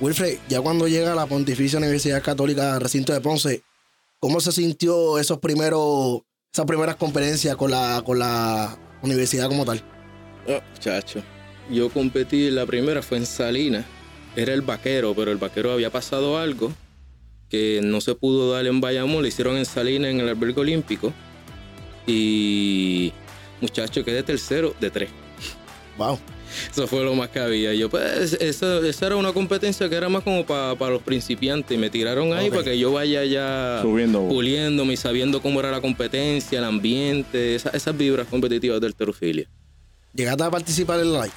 Wilfred, 0.00 0.38
ya 0.48 0.60
cuando 0.60 0.88
llega 0.88 1.12
a 1.12 1.16
la 1.16 1.26
Pontificia 1.26 1.78
Universidad 1.78 2.22
Católica 2.22 2.78
Recinto 2.78 3.12
de 3.12 3.20
Ponce, 3.20 3.62
¿cómo 4.18 4.40
se 4.40 4.52
sintió 4.52 5.18
esos 5.18 5.38
primeros, 5.38 6.20
esas 6.52 6.66
primeras 6.66 6.96
conferencias 6.96 7.56
con 7.56 7.70
la, 7.70 8.02
con 8.04 8.18
la 8.18 8.76
universidad 9.02 9.48
como 9.48 9.64
tal? 9.64 9.82
Ah, 10.48 10.60
muchacho. 10.72 11.22
Yo 11.70 11.88
competí, 11.88 12.50
la 12.50 12.66
primera 12.66 13.02
fue 13.02 13.18
en 13.18 13.26
Salinas. 13.26 13.84
Era 14.34 14.54
el 14.54 14.62
vaquero, 14.62 15.14
pero 15.14 15.30
el 15.30 15.38
vaquero 15.38 15.72
había 15.72 15.90
pasado 15.90 16.38
algo 16.38 16.72
que 17.52 17.80
no 17.84 18.00
se 18.00 18.14
pudo 18.14 18.50
dar 18.50 18.66
en 18.66 18.80
Bayamón, 18.80 19.22
le 19.22 19.28
hicieron 19.28 19.58
en 19.58 19.66
Salinas 19.66 20.10
en 20.10 20.20
el 20.20 20.28
albergue 20.30 20.58
olímpico. 20.58 21.12
Y 22.06 23.12
muchacho, 23.60 24.02
quedé 24.04 24.22
tercero 24.22 24.74
de 24.80 24.90
tres. 24.90 25.10
Wow. 25.98 26.18
Eso 26.70 26.86
fue 26.86 27.04
lo 27.04 27.14
más 27.14 27.28
que 27.28 27.38
había. 27.40 27.74
Yo, 27.74 27.88
pues, 27.90 28.32
eso, 28.40 28.82
esa 28.84 29.06
era 29.06 29.16
una 29.16 29.32
competencia 29.32 29.88
que 29.88 29.94
era 29.94 30.08
más 30.08 30.22
como 30.22 30.44
para 30.46 30.74
los 30.90 31.02
principiantes. 31.02 31.78
Me 31.78 31.90
tiraron 31.90 32.32
ahí 32.32 32.48
para 32.50 32.64
que 32.64 32.78
yo 32.78 32.90
vaya 32.92 33.22
ya 33.24 33.80
Subiendo. 33.82 34.26
puliéndome 34.28 34.94
y 34.94 34.96
sabiendo 34.96 35.40
cómo 35.42 35.60
era 35.60 35.70
la 35.70 35.80
competencia, 35.82 36.58
el 36.58 36.64
ambiente, 36.64 37.54
esa- 37.54 37.70
esas 37.70 37.96
vibras 37.96 38.26
competitivas 38.28 38.80
del 38.80 38.94
terofilia. 38.94 39.46
¿Llegaste 40.14 40.42
a 40.44 40.50
participar 40.50 41.00
en 41.00 41.12
live? 41.12 41.30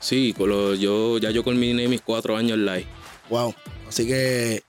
Sí, 0.00 0.34
con 0.36 0.48
lo- 0.50 0.74
yo, 0.74 1.18
ya 1.18 1.30
yo 1.30 1.42
culminé 1.44 1.86
mis 1.88 2.00
cuatro 2.00 2.36
años 2.36 2.52
en 2.58 2.66
live. 2.66 2.86
Wow. 3.28 3.54
Así 3.88 4.06
que, 4.06 4.62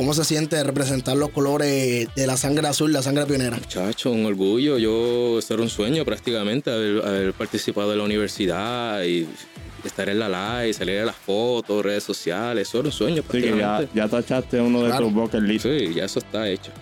¿cómo 0.00 0.14
se 0.14 0.24
siente 0.24 0.64
representar 0.64 1.14
los 1.14 1.28
colores 1.28 2.08
de 2.16 2.26
la 2.26 2.38
sangre 2.38 2.66
azul, 2.66 2.90
la 2.90 3.02
sangre 3.02 3.26
pionera? 3.26 3.58
Muchacho, 3.58 4.10
un 4.10 4.24
orgullo. 4.24 4.78
Yo, 4.78 5.38
eso 5.38 5.52
era 5.52 5.62
un 5.62 5.68
sueño 5.68 6.06
prácticamente, 6.06 6.70
haber, 6.70 7.04
haber 7.06 7.32
participado 7.34 7.92
en 7.92 7.98
la 7.98 8.04
universidad 8.04 9.02
y 9.04 9.28
estar 9.84 10.08
en 10.08 10.18
la 10.18 10.62
live, 10.62 10.72
salir 10.72 11.00
a 11.00 11.04
las 11.04 11.16
fotos, 11.16 11.84
redes 11.84 12.02
sociales. 12.02 12.66
Eso 12.66 12.78
era 12.78 12.88
un 12.88 12.92
sueño 12.92 13.22
Así 13.28 13.42
que 13.42 13.48
ya, 13.50 13.76
prácticamente. 13.76 13.90
ya 13.94 14.08
tachaste 14.08 14.58
uno 14.62 14.84
de 14.84 14.96
tus 14.96 15.12
bucket 15.12 15.42
list. 15.42 15.66
Sí, 15.66 15.92
ya 15.94 16.06
eso 16.06 16.20
está 16.20 16.48
hecho. 16.48 16.72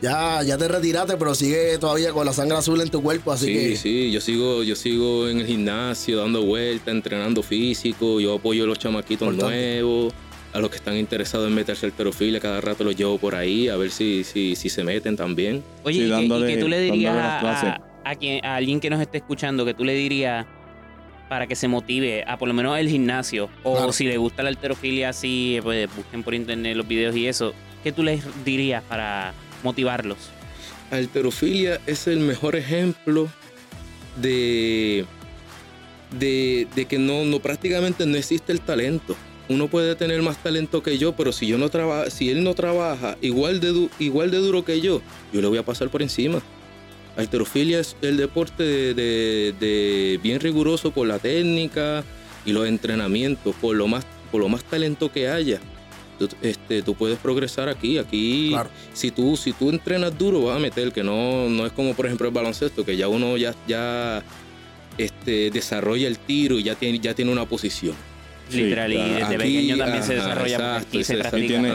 Ya, 0.00 0.40
ya 0.44 0.56
te 0.56 0.68
retiraste, 0.68 1.16
pero 1.16 1.34
sigue 1.34 1.78
todavía 1.78 2.12
con 2.12 2.24
la 2.26 2.32
sangre 2.32 2.58
azul 2.58 2.80
en 2.80 2.90
tu 2.90 3.02
cuerpo, 3.02 3.32
así 3.32 3.46
sí, 3.46 3.52
que. 3.54 3.76
sí, 3.76 4.12
yo 4.12 4.20
sigo, 4.20 4.62
yo 4.62 4.76
sigo 4.76 5.26
en 5.26 5.40
el 5.40 5.46
gimnasio 5.46 6.18
dando 6.18 6.44
vueltas, 6.44 6.94
entrenando 6.94 7.42
físico, 7.42 8.20
yo 8.20 8.34
apoyo 8.36 8.62
a 8.62 8.66
los 8.68 8.78
chamaquitos 8.78 9.26
Importante. 9.26 9.56
nuevos, 9.80 10.14
a 10.56 10.60
los 10.60 10.70
que 10.70 10.76
están 10.76 10.96
interesados 10.96 11.46
en 11.48 11.54
meterse 11.54 11.84
al 11.86 11.92
terofilia, 11.92 12.40
cada 12.40 12.60
rato 12.62 12.82
los 12.82 12.96
llevo 12.96 13.18
por 13.18 13.34
ahí 13.34 13.68
a 13.68 13.76
ver 13.76 13.90
si, 13.90 14.24
si, 14.24 14.56
si 14.56 14.68
se 14.70 14.82
meten 14.82 15.14
también. 15.16 15.62
Oye, 15.84 15.98
Sí, 15.98 16.00
¿y, 16.00 16.02
qué- 16.02 16.06
y 16.06 16.10
dándole- 16.10 16.54
qué 16.54 16.60
tú 16.60 16.68
le 16.68 16.80
dirías 16.80 17.14
a, 17.16 17.40
clases. 17.40 17.68
a- 17.70 17.80
a 18.04 18.14
quien, 18.14 18.44
a 18.44 18.56
alguien 18.56 18.80
que 18.80 18.88
nos 18.88 19.00
esté 19.00 19.18
escuchando, 19.18 19.64
que 19.66 19.74
tú 19.74 19.84
le 19.84 19.94
dirías 19.94 20.46
para 21.28 21.46
que 21.46 21.56
se 21.56 21.68
motive 21.68 22.24
a 22.26 22.38
por 22.38 22.48
lo 22.48 22.54
menos 22.54 22.78
el 22.78 22.88
gimnasio? 22.88 23.50
O 23.64 23.74
Claro. 23.76 23.92
si 23.92 24.04
le 24.04 24.16
gusta 24.16 24.42
la 24.42 24.48
alterofilia, 24.48 25.10
así, 25.10 25.58
pues 25.62 25.88
busquen 25.94 26.22
por 26.22 26.32
internet 26.34 26.74
los 26.76 26.88
videos 26.88 27.14
y 27.16 27.26
eso. 27.26 27.52
¿Qué 27.84 27.92
tú 27.92 28.02
les 28.02 28.22
dirías 28.44 28.82
para 28.84 29.34
motivarlos? 29.62 30.16
Alterofilia 30.90 31.80
es 31.86 32.06
el 32.06 32.20
mejor 32.20 32.56
ejemplo 32.56 33.28
de, 34.22 35.04
de, 36.18 36.66
de 36.74 36.84
que 36.86 36.98
no, 36.98 37.24
no 37.24 37.40
prácticamente 37.40 38.06
no 38.06 38.16
existe 38.16 38.52
el 38.52 38.60
talento. 38.60 39.16
Uno 39.48 39.68
puede 39.68 39.94
tener 39.94 40.22
más 40.22 40.42
talento 40.42 40.82
que 40.82 40.98
yo, 40.98 41.12
pero 41.14 41.30
si 41.32 41.46
yo 41.46 41.56
no 41.56 41.68
trabaja, 41.68 42.10
si 42.10 42.30
él 42.30 42.42
no 42.42 42.54
trabaja 42.54 43.16
igual 43.20 43.60
de, 43.60 43.68
du- 43.68 43.90
igual 44.00 44.30
de 44.30 44.38
duro 44.38 44.64
que 44.64 44.80
yo, 44.80 45.00
yo 45.32 45.40
le 45.40 45.46
voy 45.46 45.58
a 45.58 45.62
pasar 45.64 45.88
por 45.88 46.02
encima. 46.02 46.42
Alterofilia 47.16 47.78
es 47.80 47.96
el 48.02 48.16
deporte 48.16 48.62
de, 48.64 48.94
de- 48.94 49.54
de 49.58 50.20
bien 50.22 50.40
riguroso 50.40 50.90
por 50.90 51.06
la 51.06 51.18
técnica 51.20 52.04
y 52.44 52.52
los 52.52 52.66
entrenamientos, 52.66 53.54
por 53.60 53.76
lo 53.76 53.86
más, 53.86 54.04
por 54.32 54.40
lo 54.40 54.48
más 54.48 54.64
talento 54.64 55.12
que 55.12 55.28
haya. 55.28 55.60
Tú, 56.18 56.28
este, 56.42 56.82
tú 56.82 56.94
puedes 56.94 57.18
progresar 57.18 57.68
aquí. 57.68 57.98
Aquí 57.98 58.48
Claro. 58.50 58.70
si 58.94 59.10
tú, 59.12 59.36
si 59.36 59.52
tú 59.52 59.70
entrenas 59.70 60.16
duro, 60.18 60.42
vas 60.42 60.56
a 60.56 60.58
meter, 60.60 60.90
que 60.92 61.04
no, 61.04 61.48
no 61.48 61.66
es 61.66 61.72
como 61.72 61.94
por 61.94 62.06
ejemplo 62.06 62.26
el 62.26 62.34
baloncesto, 62.34 62.84
que 62.84 62.96
ya 62.96 63.06
uno 63.06 63.36
ya, 63.36 63.54
ya 63.68 64.22
este, 64.98 65.50
desarrolla 65.52 66.08
el 66.08 66.18
tiro 66.18 66.58
y 66.58 66.64
ya 66.64 66.74
tiene, 66.74 66.98
ya 66.98 67.14
tiene 67.14 67.30
una 67.30 67.46
posición. 67.46 67.94
Sí, 68.48 68.58
Literal, 68.62 68.92
y 68.92 68.96
desde 68.96 69.22
Aquí, 69.24 69.36
pequeño 69.38 69.76
también 69.76 70.02
se 70.04 70.12
ajá, 70.18 70.28
desarrolla, 70.28 70.56
porque 70.56 70.68
exacto, 70.70 70.88
aquí 70.98 71.04
se 71.04 71.16
practica. 71.16 71.46
tiene-. 71.48 71.72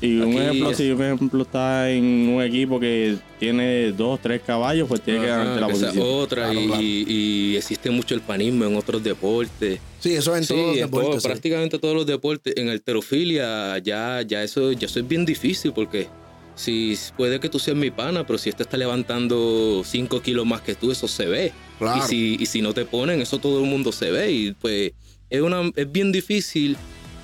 Y 0.00 0.16
un 0.20 0.28
Aquí 0.32 0.38
ejemplo, 0.38 0.70
es- 0.70 0.76
si 0.76 0.90
un 0.90 1.02
ejemplo 1.02 1.42
está 1.42 1.90
en 1.90 2.04
un 2.28 2.42
equipo 2.42 2.80
que 2.80 3.16
tiene 3.38 3.92
dos, 3.92 4.20
tres 4.20 4.42
caballos, 4.46 4.88
pues 4.88 5.00
tiene 5.00 5.20
que 5.20 5.26
Ajá, 5.30 5.38
ganarte 5.38 5.60
la 5.60 5.68
posición. 5.68 5.98
otra, 6.08 6.44
Claro, 6.50 6.60
y, 6.60 6.66
claro. 6.66 6.82
y 6.82 7.56
existe 7.56 7.90
mucho 7.90 8.14
el 8.14 8.20
panismo 8.20 8.64
en 8.64 8.76
otros 8.76 9.02
deportes. 9.02 9.80
Sí, 10.00 10.14
eso 10.14 10.36
en 10.36 10.42
Sí, 10.44 10.54
todos 10.54 10.66
los 10.68 10.76
en 10.78 10.90
todo- 10.90 11.00
deportes. 11.00 11.22
sí. 11.22 11.28
prácticamente 11.28 11.78
todos 11.78 11.94
los 11.94 12.06
deportes. 12.06 12.54
En 12.56 12.68
alterofilia 12.68 13.78
ya, 13.78 14.22
ya 14.26 14.42
eso, 14.42 14.72
ya 14.72 14.86
eso 14.86 14.98
es 15.00 15.06
bien 15.08 15.24
difícil 15.24 15.72
porque 15.72 16.08
si 16.54 16.96
puede 17.16 17.38
que 17.40 17.48
tú 17.48 17.58
seas 17.60 17.76
mi 17.76 17.90
pana, 17.92 18.26
pero 18.26 18.38
si 18.38 18.48
este 18.50 18.64
está 18.64 18.76
levantando 18.76 19.82
5 19.84 20.20
kilos 20.22 20.44
más 20.46 20.60
que 20.62 20.74
tú, 20.74 20.90
eso 20.90 21.06
se 21.08 21.26
ve. 21.26 21.52
Claro. 21.78 22.02
Y, 22.04 22.08
si, 22.08 22.36
y 22.40 22.46
si 22.46 22.60
no 22.62 22.74
te 22.74 22.84
ponen, 22.84 23.20
eso 23.20 23.38
todo 23.38 23.62
el 23.62 23.68
mundo 23.70 23.92
se 23.92 24.10
ve. 24.10 24.30
Y 24.32 24.52
pues 24.52 24.92
es, 25.30 25.40
una, 25.40 25.70
es 25.76 25.90
bien 25.90 26.12
difícil 26.12 26.76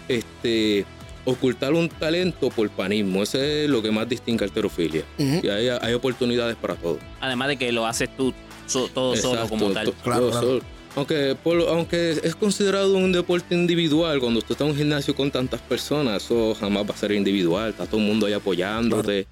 este, 0.08 0.84
ocultar 1.24 1.72
un 1.72 1.88
talento 1.88 2.50
por 2.50 2.68
panismo. 2.70 3.22
Eso 3.22 3.40
es 3.42 3.68
lo 3.68 3.82
que 3.82 3.90
más 3.90 4.08
distingue 4.08 4.44
a 4.44 4.46
alterofilia. 4.48 5.04
Ujú. 5.18 5.40
Y 5.42 5.48
hay, 5.48 5.68
hay 5.68 5.94
oportunidades 5.94 6.56
para 6.56 6.74
todo. 6.74 6.98
Además 7.20 7.48
de 7.48 7.56
que 7.56 7.72
lo 7.72 7.86
haces 7.86 8.08
tú 8.16 8.32
so- 8.66 8.88
todo 8.88 9.16
solo 9.16 9.48
como 9.48 9.70
tal. 9.72 9.86
to- 9.86 9.92
Claro, 10.02 10.20
todo 10.20 10.30
claro. 10.30 10.46
solo. 10.46 10.62
Aunque, 10.96 11.36
por 11.42 11.60
aunque 11.62 12.20
es 12.22 12.36
considerado 12.36 12.94
un 12.96 13.10
deporte 13.10 13.52
individual, 13.54 14.20
cuando 14.20 14.38
usted 14.38 14.52
está 14.52 14.64
en 14.64 14.70
un 14.70 14.76
gimnasio 14.76 15.14
con 15.16 15.28
tantas 15.30 15.60
personas, 15.60 16.22
eso 16.24 16.54
jamás 16.54 16.84
va 16.88 16.94
a 16.94 16.96
ser 16.96 17.10
individual. 17.12 17.70
Está 17.70 17.84
todo 17.86 18.00
el 18.00 18.06
mundo 18.06 18.26
ahí 18.26 18.32
apoyándote. 18.32 19.26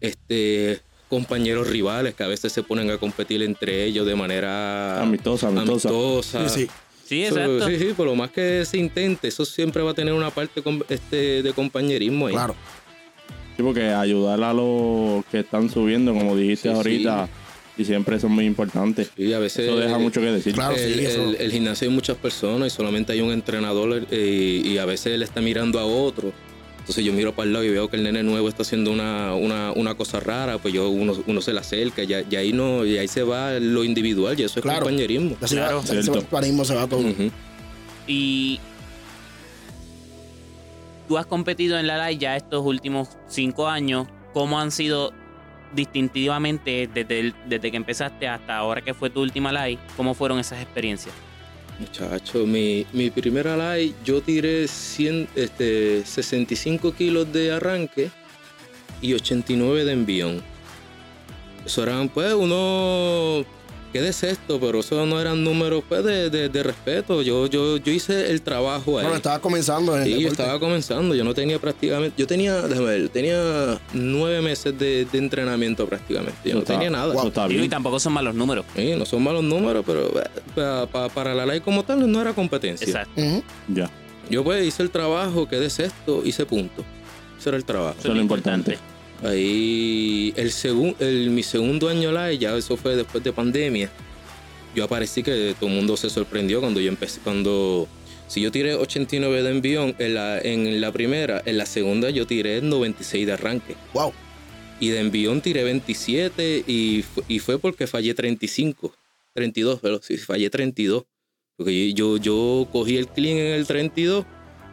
Este, 0.00 0.80
compañeros 1.10 1.68
rivales 1.68 2.14
que 2.14 2.22
a 2.24 2.28
veces 2.28 2.50
se 2.52 2.62
ponen 2.62 2.90
a 2.90 2.96
competir 2.96 3.42
entre 3.42 3.84
ellos 3.84 4.06
de 4.06 4.14
manera 4.16 5.02
Amistosa, 5.02 5.48
amistosa. 5.48 5.90
amistosa. 5.90 6.48
Sí, 6.48 6.62
sí. 6.62 6.70
Sí, 7.12 7.22
Eso- 7.24 7.36
exacto. 7.38 7.68
sí, 7.68 7.78
sí, 7.78 7.84
por 7.94 8.06
lo 8.06 8.14
más 8.14 8.30
que 8.30 8.64
se 8.64 8.78
intente, 8.78 9.28
eso 9.28 9.44
siempre 9.44 9.82
va 9.82 9.90
a 9.90 9.94
tener 9.94 10.14
una 10.14 10.30
parte 10.30 10.62
este, 10.88 11.42
de 11.42 11.52
compañerismo 11.52 12.26
ahí. 12.26 12.32
Claro. 12.32 12.54
Sí, 13.54 13.62
porque 13.62 13.84
ayudar 13.88 14.42
a 14.42 14.54
los 14.54 15.22
que 15.26 15.40
están 15.40 15.68
subiendo, 15.68 16.14
como 16.14 16.34
dijiste 16.34 16.70
Sí, 16.70 16.74
ahorita, 16.74 17.28
y 17.76 17.84
siempre 17.84 18.18
son 18.18 18.32
muy 18.32 18.46
importantes. 18.46 19.10
Y 19.16 19.34
a 19.34 19.38
veces 19.38 19.66
Eso 19.66 19.76
deja 19.76 19.98
mucho 19.98 20.20
que 20.22 20.28
decir. 20.32 20.54
Claro, 20.54 20.74
el, 20.74 20.94
sí, 20.94 21.04
eso. 21.04 21.22
el- 21.22 21.36
el 21.36 21.52
gimnasio 21.52 21.86
hay 21.88 21.94
muchas 21.94 22.16
personas 22.16 22.72
y 22.72 22.74
solamente 22.74 23.12
hay 23.12 23.20
un 23.20 23.30
entrenador 23.30 24.06
eh, 24.10 24.62
y 24.64 24.78
a 24.78 24.86
veces 24.86 25.12
él 25.12 25.22
está 25.22 25.42
mirando 25.42 25.78
a 25.78 25.84
otro. 25.84 26.32
Entonces 26.82 27.04
yo 27.04 27.12
miro 27.12 27.32
para 27.32 27.46
el 27.46 27.52
lado 27.52 27.64
y 27.64 27.70
veo 27.70 27.88
que 27.88 27.96
el 27.96 28.02
nene 28.02 28.24
nuevo 28.24 28.48
está 28.48 28.62
haciendo 28.62 28.90
una, 28.90 29.34
una, 29.34 29.70
una 29.72 29.94
cosa 29.94 30.18
rara, 30.18 30.58
pues 30.58 30.74
yo 30.74 30.88
uno, 30.88 31.14
uno 31.28 31.40
se 31.40 31.52
le 31.52 31.60
acerca, 31.60 32.02
ya, 32.02 32.22
ya 32.28 32.40
ahí 32.40 32.52
no, 32.52 32.84
y 32.84 32.98
ahí 32.98 33.06
se 33.06 33.22
va 33.22 33.52
lo 33.60 33.84
individual 33.84 34.38
y 34.38 34.42
eso 34.42 34.58
es 34.58 34.62
Claro. 34.62 34.80
compañerismo. 34.80 35.36
Claro. 35.36 35.80
va, 35.88 36.18
el 36.18 36.24
panismo, 36.26 36.64
se 36.64 36.74
va 36.74 36.86
todo. 36.88 37.04
Y 38.08 38.58
tú 41.08 41.18
has 41.18 41.26
competido 41.26 41.78
en 41.78 41.86
la 41.86 41.96
LAI 41.98 42.18
ya 42.18 42.36
estos 42.36 42.64
últimos 42.66 43.08
cinco 43.28 43.68
años. 43.68 44.08
¿Cómo 44.32 44.58
han 44.58 44.70
sido 44.72 45.12
distintivamente 45.74 46.88
desde, 46.92 47.20
el- 47.20 47.34
desde 47.48 47.70
que 47.70 47.76
empezaste 47.76 48.26
hasta 48.26 48.56
ahora 48.56 48.80
que 48.82 48.92
fue 48.92 49.08
tu 49.08 49.20
última 49.20 49.52
LAI? 49.52 49.78
¿Cómo 49.96 50.14
fueron 50.14 50.38
esas 50.40 50.60
experiencias? 50.60 51.14
Muchacho, 51.82 52.46
mi, 52.46 52.86
mi 52.92 53.10
primera 53.10 53.56
live 53.56 53.92
yo 54.04 54.22
tiré 54.22 54.68
100, 54.68 55.28
este, 55.34 56.04
65 56.04 56.92
kilos 56.94 57.32
de 57.32 57.50
arranque 57.50 58.08
y 59.00 59.14
89 59.14 59.84
de 59.84 59.92
envión. 59.92 60.42
Eso 61.66 61.82
eran, 61.82 62.08
pues, 62.08 62.32
uno. 62.34 63.44
¿Qué 63.92 64.00
de 64.00 64.12
sexto? 64.14 64.58
Pero 64.58 64.80
eso 64.80 65.04
no 65.04 65.20
eran 65.20 65.44
números 65.44 65.84
pues, 65.88 66.02
de, 66.04 66.30
de- 66.30 66.48
de 66.48 66.62
respeto. 66.62 67.20
Yo, 67.22 67.46
yo, 67.46 67.76
yo 67.76 67.92
hice 67.92 68.30
el 68.30 68.40
trabajo 68.40 68.96
ahí. 68.98 69.02
Bueno, 69.04 69.16
estaba 69.16 69.38
comenzando 69.40 69.94
en 69.96 70.02
el 70.04 70.08
Sí, 70.14 70.20
yo 70.22 70.28
estaba 70.28 70.58
comenzando, 70.58 71.14
yo 71.14 71.24
no 71.24 71.34
tenía 71.34 71.58
prácticamente, 71.58 72.14
yo 72.16 72.26
tenía, 72.26 72.62
déjame 72.62 72.86
ver, 72.86 73.08
tenía 73.10 73.78
nueve 73.92 74.40
meses 74.40 74.78
de, 74.78 75.04
de 75.04 75.18
entrenamiento 75.18 75.86
prácticamente, 75.86 76.38
yo 76.48 76.54
no 76.54 76.60
Está- 76.60 76.72
tenía 76.74 76.90
nada. 76.90 77.12
Eso 77.14 77.28
está 77.28 77.46
Digo, 77.46 77.62
y 77.64 77.68
tampoco 77.68 78.00
son 78.00 78.14
malos 78.14 78.34
números. 78.34 78.64
Sí, 78.74 78.94
no 78.96 79.04
son 79.04 79.22
malos 79.22 79.44
números, 79.44 79.84
pero 79.86 80.06
eh, 80.20 80.24
pa- 80.54 80.86
pa- 80.86 81.08
para 81.10 81.34
la 81.34 81.44
ley 81.44 81.60
como 81.60 81.82
tal 81.84 82.10
no 82.10 82.20
era 82.20 82.32
competencia. 82.32 82.86
Exacto. 82.86 83.20
Ya. 83.68 83.90
Yo 84.30 84.42
pues 84.42 84.66
hice 84.66 84.82
el 84.82 84.90
trabajo, 84.90 85.46
quedé 85.48 85.68
sexto, 85.68 86.22
hice 86.24 86.46
punto. 86.46 86.82
Ese 87.38 87.50
era 87.50 87.58
el 87.58 87.64
trabajo. 87.66 87.96
Eso 87.98 88.08
es 88.08 88.14
lo 88.14 88.20
importante. 88.22 88.78
Ahí, 89.22 90.32
el 90.36 90.50
segun- 90.50 90.96
el, 90.98 91.30
mi 91.30 91.42
segundo 91.42 91.88
año 91.88 92.10
live, 92.12 92.38
ya 92.38 92.56
eso 92.56 92.76
fue 92.76 92.96
después 92.96 93.22
de 93.22 93.32
pandemia, 93.32 93.90
yo 94.74 94.84
aparecí 94.84 95.22
que 95.22 95.54
todo 95.58 95.68
el 95.70 95.76
mundo 95.76 95.96
se 95.96 96.10
sorprendió 96.10 96.60
cuando 96.60 96.80
yo 96.80 96.88
empecé, 96.88 97.20
cuando... 97.20 97.88
Si 98.28 98.40
yo 98.40 98.50
tiré 98.50 98.74
89 98.74 99.42
de 99.42 99.50
envión 99.50 99.94
en 99.98 100.14
la, 100.14 100.38
en 100.40 100.80
la 100.80 100.90
primera, 100.90 101.42
en 101.44 101.58
la 101.58 101.66
segunda 101.66 102.08
yo 102.08 102.26
tiré 102.26 102.62
96 102.62 103.26
de 103.26 103.32
arranque. 103.34 103.74
Wow. 103.92 104.14
Y 104.80 104.88
de 104.88 105.00
envión 105.00 105.42
tiré 105.42 105.64
27 105.64 106.64
y, 106.66 107.04
y 107.28 107.38
fue 107.40 107.58
porque 107.58 107.86
fallé 107.86 108.14
35. 108.14 108.90
32, 109.34 109.80
pero 109.82 110.00
sí, 110.02 110.16
fallé 110.16 110.48
32. 110.48 111.04
Porque 111.58 111.92
yo, 111.92 112.16
yo 112.16 112.66
cogí 112.72 112.96
el 112.96 113.06
clean 113.06 113.36
en 113.36 113.52
el 113.52 113.66
32. 113.66 114.24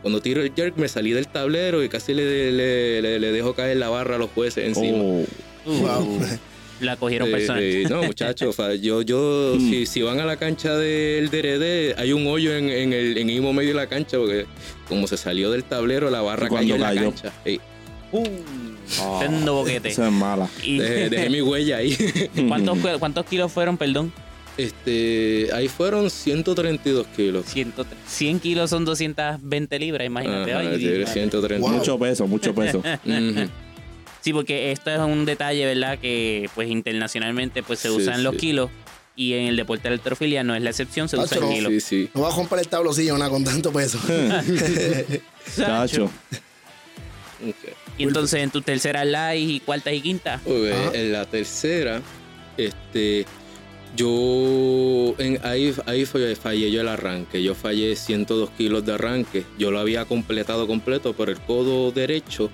Cuando 0.01 0.22
tiro 0.22 0.41
el 0.41 0.53
jerk 0.56 0.77
me 0.77 0.88
salí 0.88 1.12
del 1.12 1.27
tablero 1.27 1.84
y 1.84 1.89
casi 1.89 2.13
le, 2.13 2.51
le, 2.51 3.01
le- 3.01 3.20
le 3.20 3.32
dejo 3.32 3.53
caer 3.53 3.77
la 3.77 3.89
barra 3.89 4.15
a 4.15 4.18
los 4.18 4.29
jueces 4.32 4.65
encima. 4.65 4.98
Oh, 5.03 5.25
Wow. 5.65 6.20
La 6.79 6.96
cogieron 6.96 7.27
Eh, 7.27 7.32
personal. 7.32 7.62
eh, 7.62 7.84
no, 7.89 8.03
muchachos, 8.03 8.56
yo, 8.82 9.01
yo 9.01 9.56
Mm. 9.58 9.70
si, 9.70 9.86
si 9.86 10.01
van 10.01 10.22
a 10.22 10.25
la 10.25 10.38
cancha 10.38 10.77
del 10.77 11.29
DRD, 11.29 11.96
hay 12.00 12.13
un 12.13 12.25
hoyo 12.27 12.56
en, 12.56 12.70
en 12.70 12.94
el 12.94 13.18
en 13.18 13.27
mismo 13.27 13.51
medio 13.51 13.70
de 13.72 13.75
la 13.75 13.88
cancha, 13.88 14.18
porque 14.18 14.46
como 14.88 15.06
se 15.06 15.18
salió 15.18 15.51
del 15.51 15.65
tablero, 15.65 16.10
la 16.10 16.22
barra 16.22 16.46
¿Y 16.46 16.50
cuándo 16.50 16.74
cayó 16.74 16.75
en 16.75 16.82
la 16.82 16.88
cayó? 16.88 17.01
cancha. 17.12 17.34
Ey. 17.44 17.60
Tremendo 19.20 19.53
boquete. 19.56 19.89
Esa 19.89 20.08
es 20.08 20.13
mala. 20.13 20.48
Y- 20.63 20.77
Dejé, 20.79 21.10
dejé 21.10 21.29
mi 21.29 21.41
huella 21.41 21.77
ahí. 21.77 21.96
¿Cuántos, 22.48 22.77
¿Cuántos 23.00 23.25
kilos 23.25 23.51
fueron, 23.51 23.77
perdón? 23.77 24.12
Este, 24.59 25.47
ahí 25.53 25.69
fueron 25.69 26.09
132 26.09 27.07
kilos. 27.15 27.45
100, 27.45 27.73
100 28.05 28.39
kilos 28.41 28.69
son 28.69 28.83
220 28.83 29.79
libras, 29.79 30.05
imagínate. 30.05 30.51
Ajá, 30.51 30.59
Ay, 30.59 30.79
sí, 30.79 30.85
madre. 30.85 31.07
130. 31.07 31.65
Wow. 31.65 31.77
Mucho 31.77 31.97
peso, 31.97 32.27
mucho 32.27 32.53
peso. 32.53 32.83
Sí, 34.21 34.33
porque 34.33 34.73
esto 34.73 34.91
es 34.91 34.99
un 34.99 35.23
detalle, 35.23 35.65
¿verdad? 35.65 35.97
Que 35.97 36.49
pues 36.53 36.69
internacionalmente 36.69 37.63
pues 37.63 37.79
se 37.79 37.87
Sí, 37.87 37.95
usan 37.95 38.21
los 38.21 38.35
kilos 38.35 38.69
y 39.15 39.31
en 39.31 39.47
el 39.47 39.55
deporte 39.55 39.83
de 39.83 39.91
la 39.91 39.95
alterofilia 39.95 40.43
no 40.43 40.53
es 40.55 40.61
la 40.61 40.71
excepción, 40.71 41.07
se 41.07 41.15
Tacho, 41.15 41.37
usan 41.37 41.49
no. 41.49 41.55
kilos. 41.55 41.71
Sí, 41.71 41.79
sí. 41.79 42.09
No 42.13 42.23
va 42.23 42.29
a 42.29 42.35
comprar 42.35 42.59
el 42.59 42.67
tablocillo 42.67 43.17
nada 43.17 43.29
con 43.31 43.45
tanto 43.45 43.71
peso. 43.71 43.97
Chacho. 45.55 46.05
Ok. 47.47 47.73
Y 47.97 48.03
entonces 48.03 48.43
en 48.43 48.49
tu 48.51 48.61
tercera 48.61 49.05
live 49.05 49.37
y 49.53 49.59
cuarta 49.61 49.89
y 49.93 50.01
quinta. 50.01 50.41
Pues, 50.43 50.73
Ajá. 50.75 50.91
en 50.95 51.13
la 51.13 51.25
tercera, 51.25 52.01
este, 52.57 53.25
yo, 53.96 55.15
en, 55.17 55.39
ahí, 55.43 55.74
ahí 55.86 56.05
fue- 56.05 56.36
fallé 56.36 56.72
yo 56.72 56.81
el 56.81 56.88
arranque. 56.88 57.41
Yo 57.43 57.55
fallé 57.55 57.96
102 57.96 58.50
kilos 58.58 58.86
de 58.86 58.93
arranque. 58.93 59.43
Yo 59.58 59.72
lo 59.72 59.79
había 59.79 60.05
completado 60.05 60.67
completo, 60.67 61.13
pero 61.17 61.31
el 61.31 61.39
codo 61.39 61.91
derecho 61.91 62.50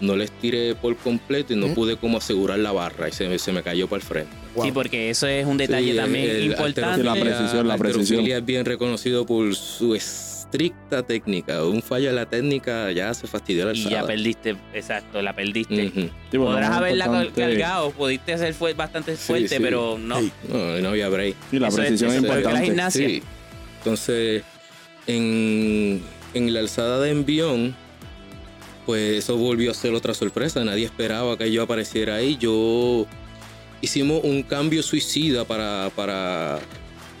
no 0.00 0.16
le 0.16 0.24
estiré 0.24 0.74
por 0.74 0.96
completo 0.96 1.52
y 1.52 1.56
no 1.56 1.72
pude 1.72 1.96
como 1.96 2.18
asegurar 2.18 2.58
la 2.58 2.72
barra 2.72 3.08
y 3.08 3.12
se, 3.12 3.28
me- 3.28 3.38
se 3.38 3.52
me 3.52 3.62
cayó 3.62 3.86
para 3.88 4.02
el 4.02 4.06
frente. 4.08 4.32
Wow. 4.54 4.64
Sí, 4.66 4.72
porque 4.72 5.10
eso 5.10 5.26
es 5.26 5.46
un 5.46 5.56
detalle 5.56 5.92
Sí, 5.92 5.96
también 5.96 6.30
el 6.30 6.44
importante. 6.46 7.00
Sí, 7.00 7.06
la 7.06 7.12
precisión, 7.14 7.68
la 7.68 7.76
precisión. 7.78 8.00
alterofilia 8.02 8.38
es 8.38 8.44
bien 8.44 8.64
reconocido 8.64 9.24
por 9.26 9.54
su 9.54 9.94
estricta 10.58 11.02
técnica. 11.02 11.64
Un 11.64 11.82
fallo 11.82 12.10
en 12.10 12.16
la 12.16 12.26
técnica 12.26 12.92
ya 12.92 13.12
se 13.12 13.26
fastidió 13.26 13.66
la 13.66 13.72
y 13.72 13.82
ya 13.88 14.06
perdiste, 14.06 14.56
exacto, 14.72 15.20
la 15.20 15.34
perdiste. 15.34 15.90
Sí, 15.90 16.10
lo 16.32 16.44
Podrás 16.44 16.70
haberla 16.70 17.06
importante- 17.06 17.40
cargado, 17.42 17.90
pudiste 17.90 18.38
ser 18.38 18.54
fue 18.54 18.72
bastante 18.74 19.16
fuerte, 19.16 19.48
sí. 19.48 19.56
pero 19.60 19.98
no. 19.98 20.20
No, 20.48 20.80
no 20.80 20.88
había 20.90 21.08
break. 21.08 21.34
Sí, 21.50 21.58
la 21.58 21.68
Eso 21.68 21.78
es- 21.82 21.86
precisión 21.88 22.10
es, 22.10 22.16
es 22.18 22.22
porque 22.22 22.42
la 22.42 22.50
importante. 22.50 22.66
gimnasia- 22.66 23.08
Sí. 23.08 23.22
Entonces, 23.78 24.42
en, 25.08 26.02
en 26.34 26.54
la 26.54 26.60
alzada 26.60 27.00
de 27.00 27.10
envión, 27.10 27.74
pues 28.86 29.18
eso 29.18 29.36
volvió 29.36 29.72
a 29.72 29.74
ser 29.74 29.92
otra 29.94 30.14
sorpresa. 30.14 30.64
Nadie 30.64 30.84
esperaba 30.84 31.36
que 31.36 31.50
yo 31.50 31.62
apareciera 31.62 32.14
ahí. 32.14 32.36
Yo 32.38 33.06
hicimos 33.80 34.22
un 34.22 34.42
cambio 34.44 34.82
suicida 34.84 35.44
para, 35.44 35.90
para, 35.96 36.60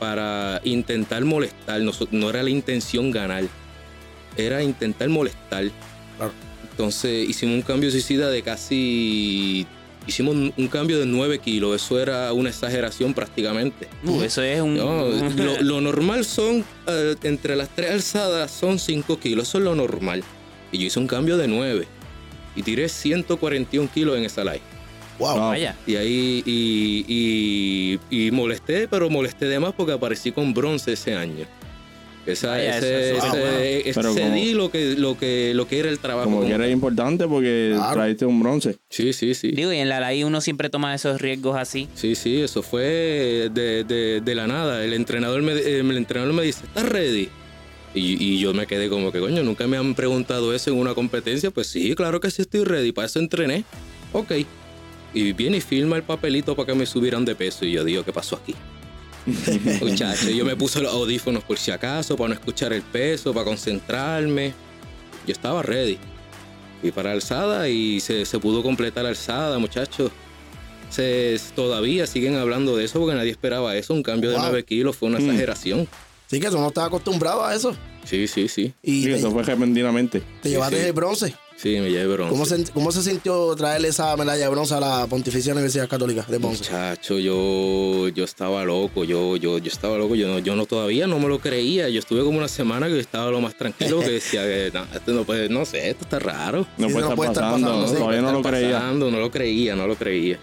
para 0.04 0.60
intentar 0.64 1.24
molestar. 1.24 1.80
No, 1.80 1.92
no 2.10 2.28
era 2.30 2.42
la 2.42 2.50
intención 2.50 3.10
ganar, 3.10 3.44
era 4.36 4.62
intentar 4.62 5.08
molestar. 5.08 5.70
Claro. 6.18 6.32
Entonces 6.70 7.28
hicimos 7.28 7.54
un 7.56 7.62
cambio 7.62 7.90
suicida 7.90 8.28
de 8.28 8.42
casi... 8.42 9.66
Hicimos 10.06 10.34
un- 10.34 10.52
un 10.58 10.68
cambio 10.68 10.98
de 10.98 11.06
9 11.06 11.38
kilos. 11.38 11.74
Eso 11.82 11.98
era 11.98 12.30
una 12.34 12.50
exageración 12.50 13.14
prácticamente. 13.14 13.88
Uh, 14.04 14.20
eso 14.22 14.42
es 14.42 14.60
un. 14.60 14.76
No, 14.76 15.06
lo, 15.36 15.62
lo 15.62 15.80
normal 15.80 16.26
son, 16.26 16.62
eh, 16.86 17.14
entre 17.22 17.56
las 17.56 17.70
tres 17.70 17.90
alzadas 17.90 18.50
son 18.50 18.78
5 18.78 19.18
kilos, 19.18 19.48
eso 19.48 19.56
es 19.58 19.64
lo 19.64 19.74
normal. 19.74 20.22
Y 20.72 20.78
yo 20.78 20.86
hice 20.88 20.98
un 20.98 21.06
cambio 21.06 21.38
de 21.38 21.48
9 21.48 21.86
y 22.54 22.62
tiré 22.62 22.90
141 22.90 23.88
kilos 23.94 24.18
en 24.18 24.24
esa 24.24 24.44
live. 24.44 24.60
Wow. 25.18 25.38
Vaya. 25.38 25.76
Y 25.86 25.96
ahí 25.96 26.42
y, 26.44 27.98
y- 28.10 28.26
y 28.26 28.30
molesté, 28.30 28.88
pero 28.88 29.08
molesté 29.10 29.46
de 29.46 29.60
más 29.60 29.72
porque 29.74 29.92
aparecí 29.92 30.32
con 30.32 30.52
bronce 30.54 30.92
ese 30.94 31.14
año. 31.14 31.44
Esa, 32.26 32.52
Vaya, 32.52 32.78
ese, 32.78 33.10
eso 33.10 33.16
es 33.18 33.22
súper 33.24 33.40
bueno. 33.42 33.58
ese- 33.58 33.92
Pero 33.94 34.08
excedí 34.12 34.54
lo 34.54 34.70
que, 34.70 34.94
lo, 34.96 35.18
que, 35.18 35.52
lo 35.54 35.68
que 35.68 35.78
era 35.78 35.90
el 35.90 35.98
trabajo. 35.98 36.30
Como 36.30 36.40
que 36.46 36.52
era 36.52 36.66
importante 36.68 37.28
porque 37.28 37.72
Claro. 37.76 37.92
traíste 37.92 38.24
un 38.24 38.40
bronce. 38.42 38.76
Sí, 38.88 39.12
sí, 39.12 39.34
sí. 39.34 39.50
Digo, 39.52 39.72
y 39.74 39.76
en 39.76 39.90
la 39.90 40.10
live 40.10 40.24
uno 40.24 40.40
siempre 40.40 40.70
toma 40.70 40.94
esos 40.94 41.20
riesgos 41.20 41.56
así. 41.58 41.86
Sí, 41.94 42.14
sí, 42.14 42.40
eso 42.40 42.62
fue 42.62 43.50
de, 43.52 43.84
de- 43.86 44.22
de 44.22 44.34
la 44.34 44.46
nada. 44.46 44.82
El 44.84 44.94
entrenador 44.94 45.42
me, 45.42 45.52
eh, 45.52 45.80
el 45.80 45.96
entrenador 45.98 46.32
me 46.32 46.42
dice, 46.44 46.64
¿estás 46.64 46.88
ready? 46.88 47.28
Y, 47.94 48.16
y 48.24 48.38
yo 48.40 48.54
me 48.54 48.66
quedé 48.66 48.88
como 48.88 49.12
que, 49.12 49.20
coño, 49.20 49.42
nunca 49.42 49.66
me 49.66 49.76
han 49.76 49.94
preguntado 49.94 50.54
eso 50.54 50.70
en 50.70 50.78
una 50.78 50.94
competencia. 50.94 51.50
Pues 51.50 51.66
sí, 51.66 51.94
claro 51.94 52.20
que 52.20 52.30
sí 52.30 52.40
estoy 52.40 52.64
ready, 52.64 52.90
para 52.92 53.06
eso 53.06 53.18
entrené. 53.20 53.64
Ok. 54.14 54.32
Y 55.14 55.32
viene 55.32 55.58
y 55.58 55.60
firma 55.60 55.96
el 55.96 56.02
papelito 56.02 56.54
para 56.56 56.66
que 56.66 56.74
me 56.74 56.86
subieran 56.86 57.24
de 57.24 57.34
peso. 57.34 57.64
Y 57.64 57.72
yo 57.72 57.84
digo, 57.84 58.04
¿qué 58.04 58.12
pasó 58.12 58.36
aquí? 58.36 58.54
Muchacho, 59.80 60.28
yo 60.30 60.44
me 60.44 60.56
puse 60.56 60.80
los 60.80 60.92
audífonos 60.92 61.42
por 61.44 61.56
si 61.58 61.70
acaso, 61.70 62.16
para 62.16 62.28
no 62.28 62.34
escuchar 62.34 62.72
el 62.72 62.82
peso, 62.82 63.32
para 63.32 63.44
concentrarme. 63.44 64.52
Yo 65.26 65.32
estaba 65.32 65.62
ready. 65.62 65.98
Fui 66.80 66.90
para 66.90 67.10
la 67.10 67.14
alzada 67.14 67.68
y 67.68 68.00
se, 68.00 68.26
se 68.26 68.38
pudo 68.38 68.62
completar 68.62 69.04
la 69.04 69.10
alzada, 69.10 69.58
muchachos. 69.58 70.10
Se, 70.90 71.40
todavía 71.56 72.06
siguen 72.06 72.36
hablando 72.36 72.76
de 72.76 72.84
eso 72.84 73.00
porque 73.00 73.14
nadie 73.16 73.30
esperaba 73.30 73.74
eso. 73.76 73.94
Un 73.94 74.02
cambio 74.02 74.30
de 74.30 74.36
Wow. 74.36 74.44
9 74.46 74.64
kilos 74.64 74.96
fue 74.96 75.08
una 75.08 75.18
Mm. 75.18 75.30
exageración. 75.30 75.88
Sí, 76.26 76.40
que 76.40 76.48
tú 76.50 76.58
no 76.58 76.68
estás 76.68 76.84
acostumbrado 76.86 77.44
a 77.44 77.54
eso. 77.54 77.74
Sí, 78.04 78.26
sí, 78.28 78.48
sí. 78.48 78.74
Y 78.82 79.02
Sí, 79.04 79.08
te, 79.10 79.14
eso 79.16 79.30
fue 79.30 79.42
repentinamente. 79.42 80.20
te 80.42 80.48
sí, 80.48 80.54
llevaste 80.54 80.80
sí. 80.80 80.86
el 80.86 80.92
bronce. 80.92 81.34
Sí, 81.56 81.78
me 81.80 81.88
llevé 81.90 82.06
bronce. 82.14 82.30
¿Cómo 82.32 82.44
se, 82.44 82.64
¿Cómo 82.72 82.92
se 82.92 83.02
sintió 83.02 83.54
traerle 83.54 83.88
esa 83.88 84.14
medalla 84.16 84.44
de 84.44 84.48
bronce 84.50 84.74
a 84.74 84.80
la 84.80 85.06
Pontificia 85.06 85.52
Universidad 85.52 85.88
Católica 85.88 86.24
de 86.28 86.38
Ponce? 86.40 86.58
Muchacho, 86.64 87.18
yo, 87.18 88.08
yo 88.08 88.24
estaba 88.24 88.64
loco, 88.64 89.04
yo, 89.04 89.36
yo, 89.36 89.58
yo 89.58 89.70
estaba 89.70 89.96
loco, 89.96 90.14
yo 90.14 90.28
no, 90.28 90.40
yo 90.40 90.56
no 90.56 90.66
todavía 90.66 91.06
no 91.06 91.18
me 91.18 91.28
lo 91.28 91.38
creía. 91.38 91.88
Yo 91.88 92.00
estuve 92.00 92.22
como 92.24 92.38
una 92.38 92.48
semana 92.48 92.88
que 92.88 92.98
estaba 92.98 93.30
lo 93.30 93.40
más 93.40 93.54
tranquilo 93.56 94.00
que 94.00 94.10
decía 94.10 94.42
que 94.42 94.70
no, 94.74 94.82
esto 94.94 95.12
no 95.12 95.24
puede, 95.24 95.48
no 95.48 95.64
sé, 95.64 95.90
esto 95.90 96.04
está 96.04 96.18
raro. 96.18 96.66
No 96.76 96.88
Sí, 96.88 96.92
puede 96.92 96.94
no 96.94 97.00
estar 97.00 97.16
puede 97.16 97.30
estar 97.30 97.44
pasando. 97.44 97.66
pasando, 97.68 97.86
¿no? 97.86 97.92
sí. 97.92 97.98
Todavía 97.98 98.20
no 98.22 98.32
lo 98.32 98.38
Está 98.38 98.50
creía. 98.50 98.72
pasando, 98.74 99.10
no 99.10 99.20
lo 99.20 99.30
creía, 99.30 99.76
no 99.76 99.86
lo 99.86 99.94
creía. 99.96 100.38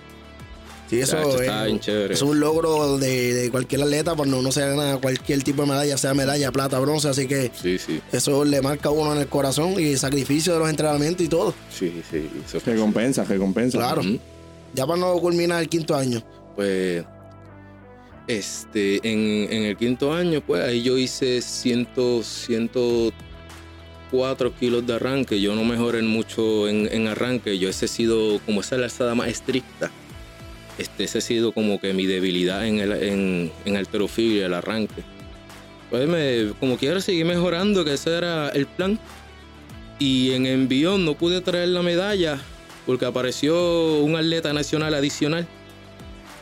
Sí, 0.91 0.99
eso 0.99 1.17
es, 1.36 1.41
está 1.41 1.63
bien 1.63 1.80
chévere. 1.80 2.13
es 2.13 2.21
un 2.21 2.41
logro 2.41 2.97
de, 2.97 3.34
de 3.34 3.49
cualquier 3.49 3.82
atleta 3.84 4.13
cuando 4.13 4.38
uno 4.39 4.51
se 4.51 4.60
gana 4.60 4.97
cualquier 4.97 5.41
tipo 5.41 5.62
de 5.62 5.69
medalla, 5.69 5.97
sea 5.97 6.13
medalla, 6.13 6.51
plata, 6.51 6.77
bronce, 6.80 7.08
así 7.08 7.27
que 7.27 7.49
Sí, 7.60 7.77
sí, 7.77 8.01
eso 8.12 8.43
le 8.43 8.62
marca 8.62 8.89
a 8.89 8.91
uno 8.91 9.13
en 9.13 9.19
el 9.21 9.27
corazón 9.27 9.75
y 9.80 9.91
el 9.91 9.97
sacrificio 9.97 10.51
de 10.54 10.60
los 10.60 10.69
entrenamientos 10.69 11.25
y 11.25 11.30
todo. 11.30 11.54
sí, 11.71 12.01
sí. 12.12 12.30
eso 12.45 12.60
Recompensa, 12.65 13.23
recompensa. 13.23 13.77
Claro. 13.77 14.01
Ya 14.73 14.86
para 14.86 14.99
no 14.99 15.17
culminar 15.19 15.62
el 15.62 15.69
quinto 15.69 15.95
año. 15.95 16.21
Pues, 16.58 17.06
este, 18.27 18.97
en, 18.97 19.51
en 19.51 19.63
el 19.63 19.77
quinto 19.77 20.13
año, 20.13 20.41
pues 20.45 20.62
ahí 20.63 20.84
yo 20.84 20.97
hice 20.97 21.41
100, 21.41 21.88
104 22.21 24.56
kilos 24.58 24.86
de 24.86 24.93
arranque. 24.95 25.39
Yo 25.41 25.56
no 25.56 25.63
mejoré 25.63 26.01
mucho 26.01 26.67
en, 26.67 26.89
en 26.91 27.08
arranque. 27.08 27.58
Yo 27.58 27.69
ese 27.69 27.86
he 27.86 27.88
sido, 27.88 28.39
como 28.45 28.60
esa 28.62 28.75
es 28.75 28.80
la 28.80 28.86
alzada 28.86 29.15
más 29.15 29.27
estricta, 29.30 29.89
este, 30.82 31.06
ese 31.06 31.20
ha 31.20 31.22
sido 31.22 31.52
como 31.54 31.80
que 31.80 31.94
mi 31.94 32.06
debilidad 32.06 32.65
en, 32.67 32.80
el, 32.80 32.91
en, 32.91 33.52
en 33.65 33.76
alterofilia, 33.78 34.46
el 34.48 34.54
arranque. 34.54 35.02
Pues 35.89 36.08
me, 36.08 36.54
como 36.60 36.78
quiero 36.78 37.02
seguir 37.02 37.26
mejorando, 37.26 37.84
que 37.86 37.94
ese 37.94 38.15
era 38.17 38.50
el 38.50 38.65
plan. 38.65 39.00
Y 40.00 40.32
en 40.32 40.46
envión 40.46 41.06
no 41.06 41.15
pude 41.15 41.41
traer 41.41 41.70
la 41.70 41.82
medalla 41.84 42.39
porque 42.86 43.06
apareció 43.06 44.00
un 44.02 44.15
atleta 44.15 44.52
nacional 44.54 44.94
adicional. 44.94 45.46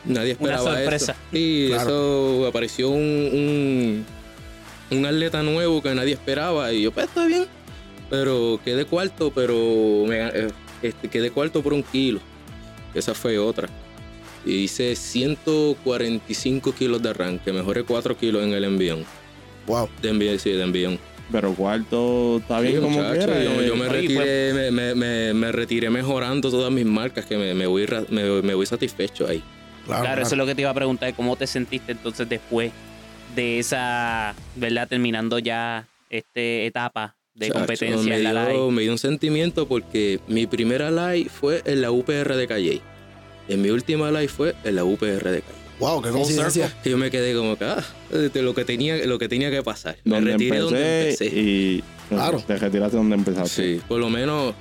Nadie 0.05 0.37
Una 0.39 0.53
esperaba 0.53 0.75
sorpresa. 0.79 1.11
eso. 1.11 1.21
Sí, 1.33 1.65
Claro. 1.69 1.81
eso 1.83 2.47
apareció 2.47 2.89
un, 2.89 4.05
un, 4.91 4.97
un 4.97 5.05
atleta 5.05 5.43
nuevo 5.43 5.81
que 5.81 5.93
nadie 5.93 6.13
esperaba. 6.13 6.71
Y 6.71 6.83
yo, 6.83 6.91
pues 6.91 7.07
está 7.07 7.25
bien. 7.25 7.45
Pero 8.09 8.59
quedé 8.63 8.85
cuarto, 8.85 9.31
pero 9.35 10.05
me, 10.07 10.27
eh, 10.29 10.47
este, 10.81 11.09
quedé 11.09 11.29
cuarto 11.31 11.61
por 11.61 11.73
un 11.73 11.83
kilo. 11.83 12.21
Esa 12.93 13.13
fue 13.13 13.37
otra. 13.37 13.67
Y 14.45 14.53
hice 14.63 14.95
145 14.95 16.73
kilos 16.73 17.01
de 17.01 17.09
arranque. 17.09 17.51
Mejoré 17.51 17.83
4 17.83 18.17
kilos 18.17 18.43
en 18.43 18.53
el 18.53 18.63
envión. 18.63 19.05
Wow. 19.67 19.89
De 20.01 20.09
envión, 20.09 20.39
sí, 20.39 20.51
de 20.51 20.63
envión. 20.63 20.99
Pero 21.31 21.53
cuarto 21.53 22.37
está 22.37 22.59
bien 22.59 22.75
Sí, 22.75 22.79
como 22.81 22.97
muchacho, 22.97 23.17
quiera. 23.17 23.43
yo, 23.43 23.61
eh. 23.61 23.67
yo 23.67 23.75
me, 23.75 23.87
Oye, 23.87 23.89
retiré, 24.01 24.53
me, 24.53 24.71
me- 24.71 24.95
me- 24.95 25.33
me 25.35 25.51
retiré 25.51 25.89
mejorando 25.91 26.49
todas 26.49 26.71
mis 26.71 26.85
marcas, 26.85 27.25
que 27.25 27.37
me, 27.37 27.53
me 27.53 27.67
voy, 27.67 27.85
me, 28.09 28.41
me 28.41 28.53
voy 28.55 28.65
satisfecho 28.65 29.27
ahí. 29.27 29.43
Claro, 29.85 30.03
Claro, 30.05 30.21
eso 30.23 30.31
es 30.31 30.37
lo 30.37 30.45
que 30.47 30.55
te 30.55 30.61
iba 30.61 30.71
a 30.71 30.73
preguntar, 30.73 31.13
¿cómo 31.13 31.35
te 31.35 31.45
sentiste 31.45 31.91
entonces 31.91 32.27
después 32.27 32.71
de 33.35 33.59
esa, 33.59 34.33
¿verdad? 34.55 34.87
Terminando 34.87 35.37
ya 35.37 35.85
esta 36.09 36.39
etapa 36.41 37.15
de 37.35 37.47
Chacho, 37.49 37.59
competencia 37.59 38.09
me 38.09 38.17
en 38.17 38.23
la 38.23 38.47
dio, 38.47 38.53
live. 38.65 38.71
me 38.71 38.81
dio 38.81 38.91
un 38.91 38.97
sentimiento 38.97 39.67
porque 39.67 40.19
mi 40.27 40.47
primera 40.47 40.89
live 40.89 41.29
fue 41.29 41.61
en 41.65 41.81
la 41.81 41.91
UPR 41.91 42.35
de 42.35 42.47
Calle. 42.47 42.81
En 43.49 43.61
mi 43.61 43.69
última 43.69 44.09
live 44.11 44.27
fue 44.29 44.55
en 44.63 44.75
la 44.75 44.83
UPR 44.85 45.05
de 45.31 45.41
Calle. 45.41 45.59
Wow, 45.79 46.01
qué 46.01 46.09
coincidencia. 46.09 46.73
Que 46.83 46.89
yo 46.91 46.97
me 46.97 47.09
quedé 47.09 47.33
como 47.35 47.57
que, 47.57 47.65
ah, 47.65 47.83
de 48.11 48.41
lo 48.41 48.53
que 48.53 48.63
tenía, 48.65 48.97
lo 49.05 49.17
que 49.17 49.27
tenía 49.29 49.49
que 49.49 49.63
pasar. 49.63 49.97
Me 50.03 50.15
Donde 50.15 50.31
retiré 50.33 50.57
empecé, 50.57 50.63
donde 50.63 51.01
empecé. 51.09 51.25
y 51.27 51.83
Claro. 52.09 52.43
te 52.45 52.57
retiraste 52.57 52.97
donde 52.97 53.15
empezaste. 53.15 53.49
Sí, 53.77 53.81
por 53.87 53.99
lo 53.99 54.09
menos 54.09 54.53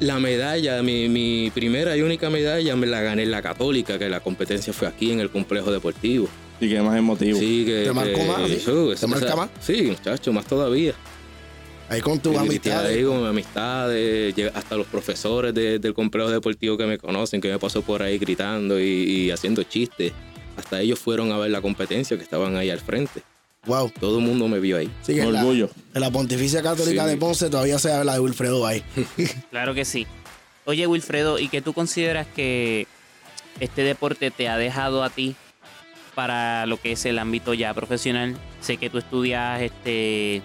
la 0.00 0.18
medalla, 0.20 0.82
mi, 0.82 1.08
mi 1.08 1.50
primera 1.54 1.96
y 1.96 2.02
única 2.02 2.30
medalla 2.30 2.76
me 2.76 2.86
la 2.86 3.00
gané 3.00 3.24
en 3.24 3.30
la 3.30 3.42
Católica, 3.42 3.98
que 3.98 4.08
la 4.08 4.20
competencia 4.20 4.72
fue 4.72 4.86
aquí 4.86 5.10
en 5.10 5.20
el 5.20 5.30
complejo 5.30 5.72
deportivo. 5.72 6.28
Y 6.60 6.68
que 6.68 6.80
más 6.80 6.96
emotivo. 6.96 7.38
Sí, 7.38 7.64
que. 7.66 7.84
¿Te 7.84 7.92
marcó 7.92 8.14
que- 8.18 8.24
más, 8.26 8.48
sí? 8.50 9.00
¿Te 9.00 9.06
marca 9.06 9.36
más? 9.36 9.50
Sí, 9.60 9.82
muchacho, 9.82 10.32
más 10.32 10.46
todavía. 10.46 10.94
Ahí 11.88 12.00
con 12.00 12.18
tu 12.18 12.30
Y 12.32 12.48
grité 12.48 12.72
amistad. 12.72 12.86
ahí 12.86 13.04
con 13.04 13.18
mis 13.20 13.28
amistades, 13.28 14.34
llega- 14.34 14.52
hasta 14.54 14.76
los 14.76 14.86
profesores 14.86 15.54
de- 15.54 15.78
del 15.78 15.94
complejo 15.94 16.30
deportivo 16.30 16.76
que 16.76 16.84
me 16.86 16.98
conocen, 16.98 17.40
que 17.40 17.48
me 17.48 17.58
pasó 17.58 17.82
por 17.82 18.02
ahí 18.02 18.18
gritando 18.18 18.80
y, 18.80 18.84
y 18.84 19.30
haciendo 19.30 19.62
chistes. 19.62 20.12
Hasta 20.56 20.80
ellos 20.80 20.98
fueron 20.98 21.30
a 21.32 21.38
ver 21.38 21.50
la 21.50 21.60
competencia 21.60 22.16
que 22.16 22.22
estaban 22.24 22.56
ahí 22.56 22.70
al 22.70 22.80
frente. 22.80 23.22
Wow. 23.66 23.92
Todo 24.00 24.18
el 24.18 24.24
mundo 24.24 24.48
me 24.48 24.58
vio 24.60 24.78
ahí. 24.78 24.90
Sí, 25.02 25.14
que 25.14 25.22
en 25.22 25.32
la, 25.32 25.40
Orgullo. 25.40 25.70
en 25.94 26.00
la 26.00 26.10
Pontificia 26.10 26.62
Católica 26.62 27.04
Sí. 27.04 27.10
de 27.10 27.16
Ponce 27.16 27.50
todavía 27.50 27.78
se 27.78 27.92
habla 27.92 28.14
de 28.14 28.20
Wilfredo 28.20 28.64
ahí. 28.66 28.82
Claro 29.50 29.74
que 29.74 29.84
sí. 29.84 30.06
Oye, 30.64 30.86
Wilfredo, 30.86 31.38
¿y 31.38 31.48
qué 31.48 31.60
tú 31.62 31.72
consideras 31.72 32.26
que 32.34 32.86
este 33.60 33.82
deporte 33.82 34.30
te 34.32 34.48
ha 34.48 34.56
dejado 34.56 35.02
a 35.04 35.10
ti 35.10 35.36
para 36.14 36.66
lo 36.66 36.80
que 36.80 36.92
es 36.92 37.04
el 37.06 37.18
ámbito 37.18 37.54
ya 37.54 37.72
profesional? 37.74 38.36
Sé 38.60 38.76
que 38.76 38.88
tú 38.90 38.98
estudias 38.98 39.60
este. 39.62 40.42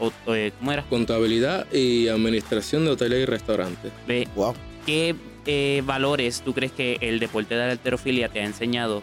O- 0.00 0.12
o, 0.26 0.34
eh, 0.34 0.52
¿Cómo 0.58 0.72
era? 0.72 0.82
Contabilidad 0.84 1.66
y 1.72 2.08
administración 2.08 2.84
de 2.84 2.90
hoteles 2.92 3.22
y 3.22 3.24
restaurantes. 3.26 3.92
Ve, 4.06 4.28
Wow. 4.36 4.54
¿Qué 4.84 5.14
eh, 5.46 5.82
valores 5.84 6.42
tú 6.44 6.52
crees 6.54 6.72
que 6.72 6.98
el 7.00 7.18
deporte 7.20 7.54
de 7.54 7.66
la 7.66 7.72
alterofilia 7.72 8.28
te 8.28 8.40
ha 8.40 8.44
enseñado 8.44 9.02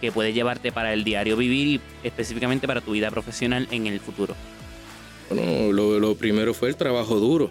que 0.00 0.10
puede 0.12 0.32
llevarte 0.32 0.72
para 0.72 0.92
el 0.92 1.04
diario 1.04 1.36
vivir 1.36 1.66
y 1.66 1.80
específicamente 2.06 2.66
para 2.66 2.80
tu 2.80 2.92
vida 2.92 3.10
profesional 3.10 3.66
en 3.70 3.86
el 3.86 4.00
futuro? 4.00 4.34
Bueno, 5.28 5.72
lo, 5.72 5.98
lo 6.00 6.14
primero 6.16 6.54
fue 6.54 6.68
el 6.70 6.76
trabajo 6.76 7.16
duro. 7.20 7.50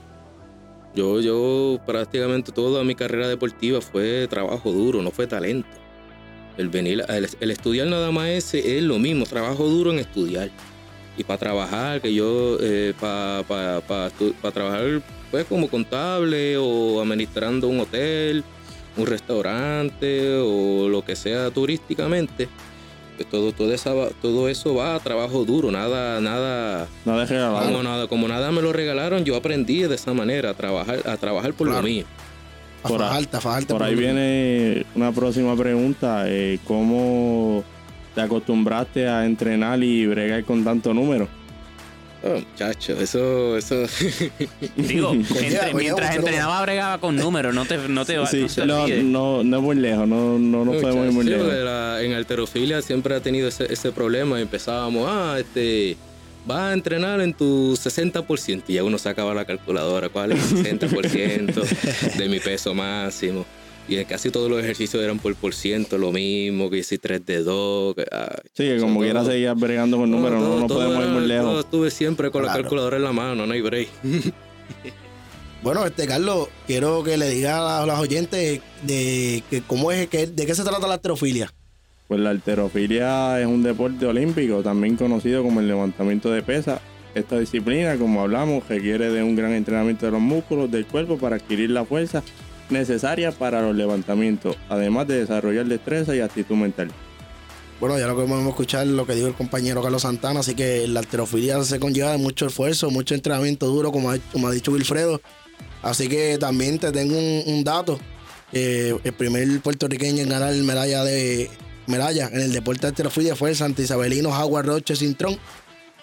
Yo, 0.95 1.21
yo 1.21 1.80
prácticamente 1.86 2.52
toda 2.52 2.84
mi 2.84 2.95
carrera 2.95 3.28
deportiva 3.28 3.80
fue 3.80 4.28
trabajo 4.28 4.71
duro, 4.71 5.02
no 5.02 5.12
fue 5.12 5.28
talento. 5.28 5.67
El 6.58 6.69
venir, 6.69 7.04
el, 7.08 7.30
el 7.39 7.52
estudiar 7.52 7.88
nada 7.88 8.12
más 8.12 8.28
es, 8.30 8.54
es 8.56 8.84
lo 8.84 8.99
mismo, 8.99 9.25
trabajo 9.25 9.65
duro 9.69 9.91
en 9.91 9.99
estudiar. 9.99 10.49
Y 11.20 11.24
para 11.26 11.38
trabajar, 11.38 12.00
que 12.02 12.14
yo, 12.14 12.58
para 13.00 13.44
pa, 13.46 13.82
pa, 13.86 14.10
pa 14.42 14.52
trabajar 14.52 15.02
pues 15.30 15.46
como 15.46 15.68
contable 15.68 16.56
o 16.58 17.02
administrando 17.02 17.68
un 17.68 17.82
hotel, 17.82 18.42
un 18.96 19.06
restaurante 19.06 20.38
o 20.38 20.88
lo 20.88 21.04
que 21.04 21.18
sea 21.18 21.52
turísticamente, 21.52 22.48
pues 23.18 23.30
todo, 23.30 23.52
todo, 23.52 23.74
esa, 23.74 23.94
va- 23.94 24.10
todo 24.22 24.48
eso 24.48 24.74
va 24.76 24.96
a 24.96 25.00
trabajo 25.02 25.44
duro, 25.44 25.72
nada, 25.72 26.22
nada, 26.22 26.88
como 27.04 27.18
regalado. 27.26 27.84
nada, 27.84 28.08
como 28.08 28.28
nada 28.30 28.50
me 28.54 28.62
lo 28.62 28.72
regalaron, 28.72 29.26
yo 29.26 29.36
aprendí 29.36 29.82
de 29.82 29.96
esa 29.96 30.14
manera 30.14 30.52
a 30.52 30.54
trabajar, 30.54 31.02
a 31.06 31.18
trabajar 31.18 31.54
por 31.54 31.68
Claro. 31.68 31.82
lo 31.82 31.88
mío. 31.90 32.06
A 32.82 32.88
Por 32.88 33.02
ahí- 33.02 33.10
fajarte, 33.10 33.38
a 33.38 33.42
fajarte. 33.42 33.74
Por 33.74 33.84
ahí 33.84 33.94
viene 33.96 34.86
una 34.96 35.12
próxima 35.12 35.54
pregunta. 35.58 36.24
eh, 36.28 36.60
¿Cómo 36.66 37.62
te 38.15 38.22
acostumbraste 38.22 39.08
a 39.08 39.26
entrenar 39.26 39.82
y 39.84 40.06
bregar 40.08 40.43
con 40.43 40.63
tanto 40.63 40.93
número? 40.93 41.28
Oh, 42.22 42.38
muchacho, 42.38 43.00
eso, 43.00 43.56
eso. 43.56 43.86
Digo, 44.76 45.13
entre- 45.13 45.74
mientras 45.74 46.15
entrenaba 46.17 46.62
bregaba 46.63 46.98
con 46.98 47.15
números, 47.15 47.56
no 47.56 47.63
te, 47.63 47.78
no 47.88 48.04
te, 48.04 48.13
Sí, 48.28 48.41
no 48.41 48.48
te 48.48 48.65
no, 48.65 48.88
no, 48.88 49.43
no 49.45 49.58
es 49.58 49.63
muy 49.63 49.76
lejos, 49.78 50.06
no, 50.06 50.38
no, 50.38 50.65
no 50.65 50.74
ir 50.74 51.12
muy 51.13 51.24
Sí, 51.24 51.30
lejos. 51.30 51.48
la- 51.54 52.02
en 52.04 52.13
alterofilia 52.13 52.82
siempre 52.82 53.15
ha 53.15 53.22
tenido 53.22 53.48
ese, 53.48 53.72
ese 53.72 53.93
problema. 53.93 54.41
Empezábamos, 54.41 55.06
ah, 55.10 55.38
este, 55.39 55.95
vas 56.45 56.60
a 56.60 56.74
entrenar 56.74 57.22
en 57.22 57.34
tu 57.34 57.78
60%. 57.78 58.63
Y 58.67 58.74
ya 58.74 58.84
uno 58.84 58.98
sacaba 58.98 59.34
la 59.34 59.45
calculadora, 59.45 60.10
¿cuál 60.10 60.34
es 60.34 60.52
el 60.52 60.58
60% 60.80 62.17
de 62.17 62.28
mi 62.28 62.39
peso 62.41 62.74
máximo? 62.74 63.45
Y 63.89 64.06
casi 64.06 64.30
todos 64.30 64.49
los 64.52 64.60
ejercicios 64.62 65.04
eran 65.04 65.17
por 65.17 65.34
por 65.36 65.54
ciento, 65.56 65.97
lo 65.97 66.12
mismo, 66.12 66.69
que 66.69 66.84
si 66.84 66.99
3 66.99 67.25
de 67.25 67.41
2. 67.43 67.95
Que, 67.95 68.06
ah, 68.12 68.36
Sí, 68.54 68.63
que 68.65 68.78
como 68.80 68.93
todo- 68.95 69.04
quiera 69.04 69.25
seguir 69.25 69.52
bregando 69.56 69.97
con 69.97 70.12
números, 70.12 70.39
no, 70.41 70.60
no 70.60 70.67
podemos 70.67 71.04
ir 71.04 71.10
muy 71.10 71.25
lejos. 71.28 71.65
estuve 71.65 71.89
siempre 71.89 72.30
con 72.30 72.43
la 72.43 72.49
Claro. 72.49 72.63
calculadora 72.63 72.97
en 72.97 73.04
la 73.04 73.12
mano, 73.13 73.45
no 73.47 73.54
hay 73.54 73.62
break. 73.62 73.89
Bueno, 75.62 75.86
este 75.86 76.08
Carlos, 76.08 76.47
quiero 76.67 77.04
que 77.04 77.17
le 77.17 77.30
diga 77.30 77.82
a 77.84 77.86
los 77.86 77.99
oyentes 77.99 78.62
de 78.84 79.43
que 79.49 79.62
cómo 79.62 79.91
es 79.91 80.08
que 80.08 80.25
de 80.28 80.45
qué 80.45 80.56
se 80.56 80.63
trata 80.63 80.88
la 80.88 80.93
astrofilia. 80.93 81.52
Pues 82.08 82.19
la 82.21 82.30
alterofilia 82.30 83.41
es 83.41 83.45
un 83.45 83.62
deporte 83.62 84.06
olímpico, 84.06 84.63
también 84.63 84.95
conocido 84.95 85.43
como 85.43 85.60
el 85.60 85.67
levantamiento 85.67 86.32
de 86.32 86.41
pesas. 86.43 86.80
Esta 87.13 87.38
disciplina, 87.39 87.97
como 87.97 88.21
hablamos, 88.21 88.65
requiere 88.69 89.10
de 89.12 89.21
un 89.21 89.36
gran 89.36 89.52
entrenamiento 89.52 90.06
de 90.06 90.13
los 90.13 90.21
músculos 90.21 90.71
del 90.71 90.86
cuerpo 90.86 91.17
para 91.17 91.36
adquirir 91.36 91.71
la 91.71 91.84
fuerza 91.84 92.23
necesaria 92.70 93.32
para 93.32 93.62
los 93.62 93.76
levantamientos, 93.76 94.56
además 94.70 95.08
de 95.08 95.20
desarrollar 95.20 95.66
destreza 95.66 96.16
y 96.16 96.20
actitud 96.22 96.56
mental. 96.56 96.92
Bueno, 97.80 97.98
ya 97.98 98.08
lo 98.08 98.16
que 98.16 98.24
podemos 98.28 98.50
escuchar 98.50 98.86
lo 98.88 99.06
que 99.08 99.16
dijo 99.16 99.28
el 99.28 99.36
compañero 99.36 99.82
Carlos 99.82 100.02
Santana, 100.02 100.42
así 100.42 100.54
que 100.54 100.86
la 100.88 101.00
alterofilia 101.00 101.64
se 101.64 101.80
conlleva 101.80 102.12
de 102.12 102.18
mucho 102.18 102.48
esfuerzo, 102.48 102.90
mucho 102.92 103.16
entrenamiento 103.16 103.68
duro, 103.68 103.92
como 103.92 104.12
ha, 104.12 104.52
dicho 104.52 104.72
Wilfredo. 104.72 105.22
Así 105.82 106.10
que 106.10 106.38
también 106.38 106.78
te 106.78 106.92
tengo 106.92 107.18
un, 107.18 107.64
dato. 107.64 107.98
que 108.52 109.00
el 109.02 109.14
primer 109.14 109.62
puertorriqueño 109.62 110.24
en 110.24 110.30
ganar 110.30 110.54
medalla 110.56 111.06
de 111.06 111.50
medalla 111.88 112.28
en 112.28 112.42
el 112.42 112.52
deporte 112.52 112.82
de 112.82 112.88
alterofilia 112.90 113.36
fue 113.38 113.52
el 113.52 113.56
Santa 113.56 113.82
Isabelino 113.82 114.30
Howard 114.30 114.66
Roche 114.66 114.98
Cintrón, 114.98 115.38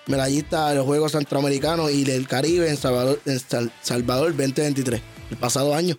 medallista 0.07 0.71
de 0.71 0.77
los 0.77 0.87
Juegos 0.87 1.13
Centroamericanos 1.13 1.91
y 1.91 2.05
del 2.05 2.27
Caribe 2.27 2.71
en 2.71 2.79
Salvador, 2.79 3.21
en 3.27 3.39
Sal- 3.39 3.73
Salvador 3.83 4.29
2023, 4.35 5.03
el 5.31 5.37
pasado 5.37 5.75
año. 5.75 5.99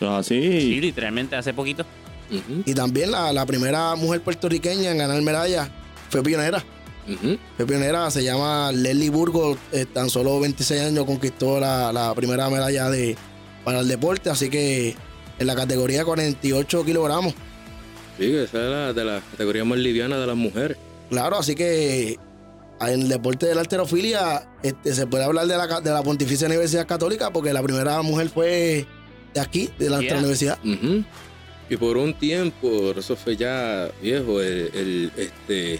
Entonces 0.00 0.26
Sí, 0.26 0.46
así, 0.46 0.80
literalmente 0.80 1.36
hace 1.36 1.54
poquito. 1.54 1.84
Y 2.64 2.74
también 2.74 3.12
la, 3.12 3.32
la 3.32 3.46
primera 3.46 3.94
mujer 3.94 4.20
puertorriqueña 4.20 4.90
en 4.90 4.98
ganar 4.98 5.20
medalla 5.22 5.70
fue 6.10 6.22
pionera. 6.22 6.62
Fue 7.56 7.66
pionera, 7.66 8.10
se 8.10 8.24
llama 8.24 8.72
Leslie 8.72 9.10
Burgos, 9.10 9.56
eh, 9.72 9.86
tan 9.86 10.10
solo 10.10 10.40
26 10.40 10.82
años 10.82 11.04
conquistó 11.04 11.60
la, 11.60 11.92
la 11.92 12.12
primera 12.16 12.50
medalla 12.50 12.90
de, 12.90 13.16
para 13.64 13.78
el 13.78 13.86
deporte, 13.86 14.28
así 14.28 14.50
que 14.50 14.96
en 15.38 15.46
la 15.46 15.54
categoría 15.54 16.00
de 16.00 16.04
48 16.04 16.84
kilogramos. 16.84 17.32
Sí, 18.18 18.34
esa 18.34 18.64
es 18.64 18.70
la, 18.70 18.92
de 18.92 19.04
las 19.04 19.22
categorías 19.30 19.64
más 19.66 19.78
livianas 19.78 20.18
de 20.18 20.26
las 20.26 20.36
mujeres. 20.36 20.76
Claro, 21.10 21.38
así 21.38 21.54
que 21.54 22.18
en 22.80 23.02
el 23.02 23.08
deporte 23.08 23.46
de 23.46 23.54
la 23.54 23.60
alterofilia 23.60 24.48
este, 24.64 24.92
se 24.92 25.06
puede 25.06 25.22
hablar 25.24 25.46
de 25.46 25.56
la, 25.56 25.80
de 25.80 25.90
la 25.90 26.02
Pontificia 26.02 26.48
Universidad 26.48 26.88
Católica 26.88 27.30
porque 27.30 27.52
la 27.52 27.62
primera 27.62 28.02
mujer 28.02 28.30
fue 28.30 28.84
de 29.36 29.42
aquí, 29.42 29.68
de 29.78 29.90
la 29.90 30.00
Yeah. 30.00 30.16
universidad. 30.18 30.58
Y 31.68 31.76
por 31.76 31.96
un 31.98 32.14
tiempo, 32.14 32.94
eso 32.96 33.16
fue 33.16 33.36
ya 33.36 33.90
viejo, 34.00 34.40
el, 34.40 34.70
el, 34.72 35.12
este, 35.16 35.78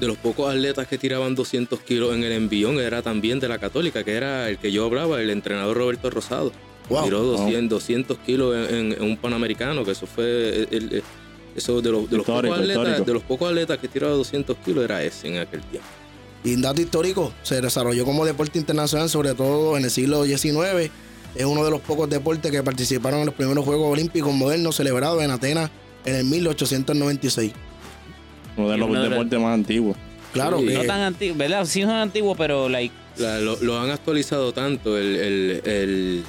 de 0.00 0.06
los 0.06 0.16
pocos 0.18 0.52
atletas 0.52 0.86
que 0.86 0.98
tiraban 0.98 1.34
200 1.34 1.80
kilos 1.80 2.14
en 2.14 2.22
el 2.22 2.32
envión 2.32 2.78
era 2.80 3.00
también 3.00 3.40
de 3.40 3.48
la 3.48 3.58
católica, 3.58 4.04
que 4.04 4.12
era 4.12 4.50
el 4.50 4.58
que 4.58 4.70
yo 4.72 4.84
hablaba, 4.84 5.20
el 5.22 5.30
entrenador 5.30 5.76
Roberto 5.78 6.10
Rosado. 6.10 6.52
Wow. 6.90 7.04
Tiró 7.04 7.22
200, 7.22 7.70
200 7.70 8.18
kilos 8.18 8.54
en, 8.68 8.74
en- 8.74 8.92
en 8.92 9.02
un 9.02 9.16
panamericano, 9.16 9.84
que 9.84 9.92
eso 9.92 10.06
fue, 10.06 10.68
el- 10.70 10.92
el- 10.92 11.02
eso 11.56 11.80
de 11.80 11.90
los, 11.90 12.10
de, 12.10 12.16
los 12.18 12.26
Histórico, 12.28 12.54
pocos 12.54 12.58
atletas, 12.70 13.06
de 13.06 13.12
los 13.14 13.22
pocos 13.22 13.48
atletas 13.48 13.78
que 13.78 13.88
tiraba 13.88 14.12
200 14.14 14.56
kilos 14.58 14.84
era 14.84 15.02
ese 15.02 15.28
en 15.28 15.38
aquel 15.38 15.62
tiempo. 15.62 15.88
Y 16.44 16.54
un 16.56 16.60
dato 16.62 16.82
histórico, 16.82 17.32
se 17.42 17.60
desarrolló 17.62 18.04
como 18.04 18.26
deporte 18.26 18.58
internacional, 18.58 19.08
sobre 19.08 19.32
todo 19.34 19.78
en 19.78 19.84
el 19.84 19.90
siglo 19.90 20.24
XIX. 20.24 20.90
Es 21.34 21.44
uno 21.44 21.64
de 21.64 21.70
los 21.70 21.80
pocos 21.80 22.08
deportes 22.08 22.50
que 22.50 22.62
participaron 22.62 23.20
en 23.20 23.26
los 23.26 23.34
primeros 23.34 23.64
Juegos 23.64 23.92
Olímpicos 23.92 24.32
modernos 24.32 24.76
celebrados 24.76 25.22
en 25.22 25.30
Atenas 25.30 25.70
en 26.04 26.16
el 26.16 26.24
1896. 26.24 27.52
uno 28.56 28.70
de 28.70 28.76
los 28.78 28.88
uno 28.88 28.98
de 29.02 29.08
los- 29.08 29.18
deportes 29.18 29.40
más 29.40 29.54
antiguos. 29.54 29.96
Claro 30.32 30.58
Sí. 30.60 30.66
que 30.66 30.74
No 30.74 30.84
tan 30.84 31.00
antiguo, 31.00 31.36
¿verdad? 31.36 31.64
Sí 31.64 31.82
son 31.82 31.90
antiguos, 31.90 32.36
pero 32.38 32.68
like 32.68 32.94
La- 33.18 33.38
lo, 33.40 33.56
lo 33.62 33.78
han 33.80 33.90
actualizado 33.90 34.52
tanto, 34.52 34.96
el, 34.98 35.16
el, 35.16 35.62
el, 35.64 36.24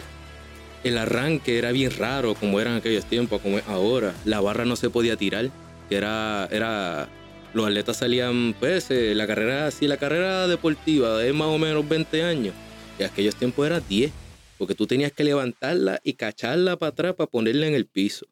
el 0.83 0.97
arranque 0.97 1.57
era 1.57 1.71
bien 1.71 1.91
raro 1.97 2.35
como 2.35 2.59
era 2.59 2.71
en 2.71 2.77
aquellos 2.77 3.05
tiempos, 3.05 3.41
como 3.41 3.57
es 3.59 3.63
ahora. 3.67 4.13
La 4.25 4.39
barra 4.41 4.65
no 4.65 4.75
se 4.75 4.89
podía 4.91 5.15
tirar, 5.17 5.49
era, 5.89 6.47
era 6.51 7.07
los 7.53 7.65
atletas 7.67 7.97
salían, 7.97 8.55
pues, 8.59 8.89
eh, 8.91 9.13
la 9.15 9.25
carrera, 9.27 9.71
si 9.71 9.87
la 9.87 9.97
carrera 9.97 10.47
deportiva 10.47 11.23
es 11.25 11.33
más 11.33 11.47
o 11.47 11.57
menos 11.57 11.87
20 11.87 12.23
años, 12.23 12.53
y 12.99 13.03
aquellos 13.03 13.35
tiempos 13.35 13.65
era 13.65 13.79
10, 13.79 14.11
porque 14.57 14.75
tú 14.75 14.87
tenías 14.87 15.11
que 15.11 15.23
levantarla 15.23 15.99
y 16.03 16.13
cacharla 16.13 16.77
para 16.77 16.89
atrás 16.91 17.13
para 17.15 17.29
ponerla 17.29 17.67
en 17.67 17.73
el 17.75 17.85
piso. 17.85 18.25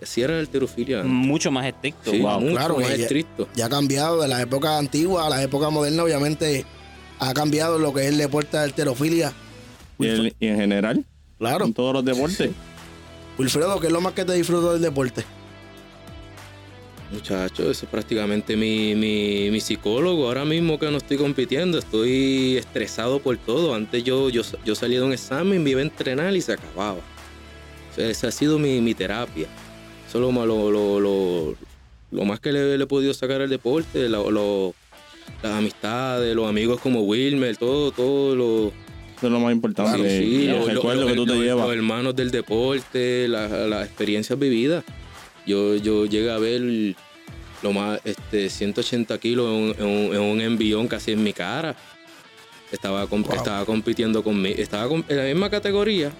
Así 0.00 0.20
era 0.20 0.34
el 0.34 0.40
alterofilia. 0.40 1.02
mucho 1.04 1.50
más 1.50 1.66
estricto. 1.66 2.10
Sí, 2.10 2.18
wow, 2.20 2.38
mucho 2.40 2.52
claro, 2.54 2.76
más 2.78 2.88
ya- 2.90 2.94
estricto. 2.96 3.48
ya 3.54 3.66
ha 3.66 3.68
cambiado 3.70 4.20
de 4.20 4.28
la 4.28 4.42
época 4.42 4.76
antigua 4.78 5.26
a 5.26 5.30
la 5.30 5.42
época 5.42 5.70
moderna, 5.70 6.02
obviamente 6.04 6.64
ha 7.18 7.32
cambiado 7.32 7.78
lo 7.78 7.94
que 7.94 8.02
es 8.02 8.08
el 8.08 8.18
deporte 8.18 8.56
de 8.58 8.62
alterofilia. 8.64 9.32
Y, 9.98 10.06
el- 10.06 10.36
y 10.38 10.46
en 10.48 10.56
general, 10.56 11.04
Claro, 11.38 11.64
en 11.64 11.72
todos 11.74 11.94
los 11.94 12.04
deportes. 12.04 12.50
Wilfredo, 13.38 13.80
¿qué 13.80 13.86
es 13.88 13.92
lo 13.92 14.00
más 14.00 14.12
que 14.14 14.24
te 14.24 14.32
disfruta 14.34 14.72
del 14.74 14.82
deporte? 14.82 15.24
Muchacho, 17.12 17.70
eso 17.70 17.84
es 17.86 17.90
prácticamente 17.90 18.56
mi, 18.56 18.94
mi, 18.96 19.48
mi 19.50 19.60
psicólogo. 19.60 20.26
Ahora 20.26 20.44
mismo 20.44 20.78
que 20.78 20.90
no 20.90 20.96
estoy 20.96 21.16
compitiendo, 21.16 21.78
estoy 21.78 22.56
estresado 22.56 23.20
por 23.20 23.36
todo. 23.38 23.74
Antes 23.74 24.02
yo, 24.02 24.28
yo, 24.28 24.42
yo 24.64 24.74
salía 24.74 24.98
de 25.00 25.06
un 25.06 25.12
examen, 25.12 25.62
me 25.62 25.70
iba 25.70 25.80
a 25.80 25.84
entrenar 25.84 26.34
y 26.34 26.40
se 26.40 26.54
acababa. 26.54 26.98
O 26.98 27.94
sea, 27.94 28.08
esa 28.10 28.28
ha 28.28 28.30
sido 28.32 28.58
mi, 28.58 28.80
mi 28.80 28.92
terapia. 28.94 29.46
Eso 30.08 30.18
es 30.18 30.20
lo, 30.20 30.32
más- 30.32 30.46
lo, 30.46 30.70
lo, 30.70 30.98
lo- 31.00 31.54
lo 32.10 32.24
más 32.24 32.40
que 32.40 32.52
le, 32.52 32.76
le 32.76 32.84
he 32.84 32.86
podido 32.86 33.14
sacar 33.14 33.40
al 33.40 33.50
deporte. 33.50 34.08
Las 34.08 35.52
amistades, 35.52 36.34
los 36.34 36.48
amigos 36.48 36.80
como 36.80 37.02
Wilmer, 37.02 37.56
todo, 37.56 37.90
todo 37.92 38.34
lo, 38.34 38.68
Eso 39.16 39.26
es 39.26 39.32
lo 39.32 39.40
más 39.40 39.52
importante. 39.52 40.18
Sí, 40.20 40.24
sí, 40.24 40.46
el 40.46 40.58
lo- 40.58 40.66
recuerdo 40.66 41.02
lo- 41.02 41.06
que 41.08 41.14
tú 41.14 41.26
te 41.26 41.34
llevas. 41.36 41.66
Los 41.66 41.74
hermanos 41.76 42.16
del 42.16 42.30
deporte, 42.30 43.28
la- 43.28 43.48
las 43.48 43.86
experiencias 43.86 44.36
vividas. 44.38 44.84
Yo, 45.46 45.76
yo 45.76 46.06
llegué 46.06 46.30
a 46.30 46.38
ver 46.38 46.94
lo 47.62 47.72
más, 47.72 48.00
este, 48.04 48.50
180 48.50 49.18
kilos 49.18 49.46
en 49.48 49.52
un, 49.54 49.74
en 49.78 49.84
un- 49.86 50.14
en 50.14 50.20
un 50.20 50.40
envión 50.40 50.88
casi 50.88 51.12
en 51.12 51.22
mi 51.22 51.32
cara. 51.32 51.76
Estaba, 52.72 53.06
com- 53.06 53.24
estaba 53.32 53.64
compitiendo 53.64 54.22
conmigo, 54.24 54.56
estaba 54.58 54.92
en 54.92 55.04
la 55.16 55.22
misma 55.24 55.48
categoría. 55.50 56.10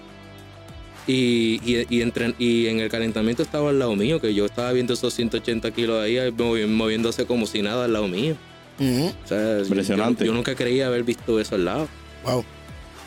Y, 1.05 1.61
y, 1.63 1.85
y 1.89 2.01
entre- 2.01 2.35
y 2.37 2.67
en 2.67 2.79
el 2.79 2.89
calentamiento 2.89 3.41
estaba 3.43 3.69
al 3.69 3.79
lado 3.79 3.95
mío, 3.95 4.19
que 4.19 4.33
yo 4.33 4.45
estaba 4.45 4.71
viendo 4.73 4.93
esos 4.93 5.13
180 5.13 5.71
kilos 5.71 6.01
ahí 6.03 6.15
movi- 6.31 6.67
moviéndose 6.67 7.25
como 7.25 7.45
si 7.45 7.61
nada 7.61 7.85
al 7.85 7.93
lado 7.93 8.07
mío. 8.07 8.35
O 8.79 9.27
sea, 9.27 9.59
yo- 9.59 9.63
Impresionante. 9.63 10.25
Yo, 10.25 10.33
nunca 10.33 10.53
creía 10.55 10.87
haber 10.87 11.03
visto 11.03 11.39
eso 11.39 11.55
al 11.55 11.65
lado. 11.65 11.87
Wow. 12.25 12.43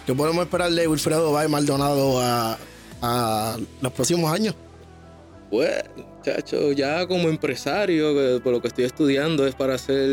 ¿Qué 0.06 0.14
podemos 0.14 0.42
esperar 0.44 0.70
de 0.72 0.88
Wilfredo 0.88 1.30
Bay 1.32 1.46
Maldonado 1.48 2.20
a, 2.20 2.58
a 3.02 3.56
los 3.82 3.92
próximos 3.92 4.32
años? 4.32 4.54
Pues, 5.50 5.82
chacho, 6.20 6.72
ya 6.72 7.06
como 7.06 7.28
empresario, 7.28 8.14
que 8.14 8.40
por 8.42 8.52
lo 8.52 8.60
que 8.60 8.68
estoy 8.68 8.84
estudiando 8.84 9.46
es 9.46 9.54
para 9.54 9.74
hacer 9.74 10.08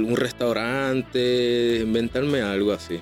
un 0.00 0.16
restaurante, 0.16 1.80
inventarme 1.82 2.40
algo 2.40 2.72
así. 2.72 3.00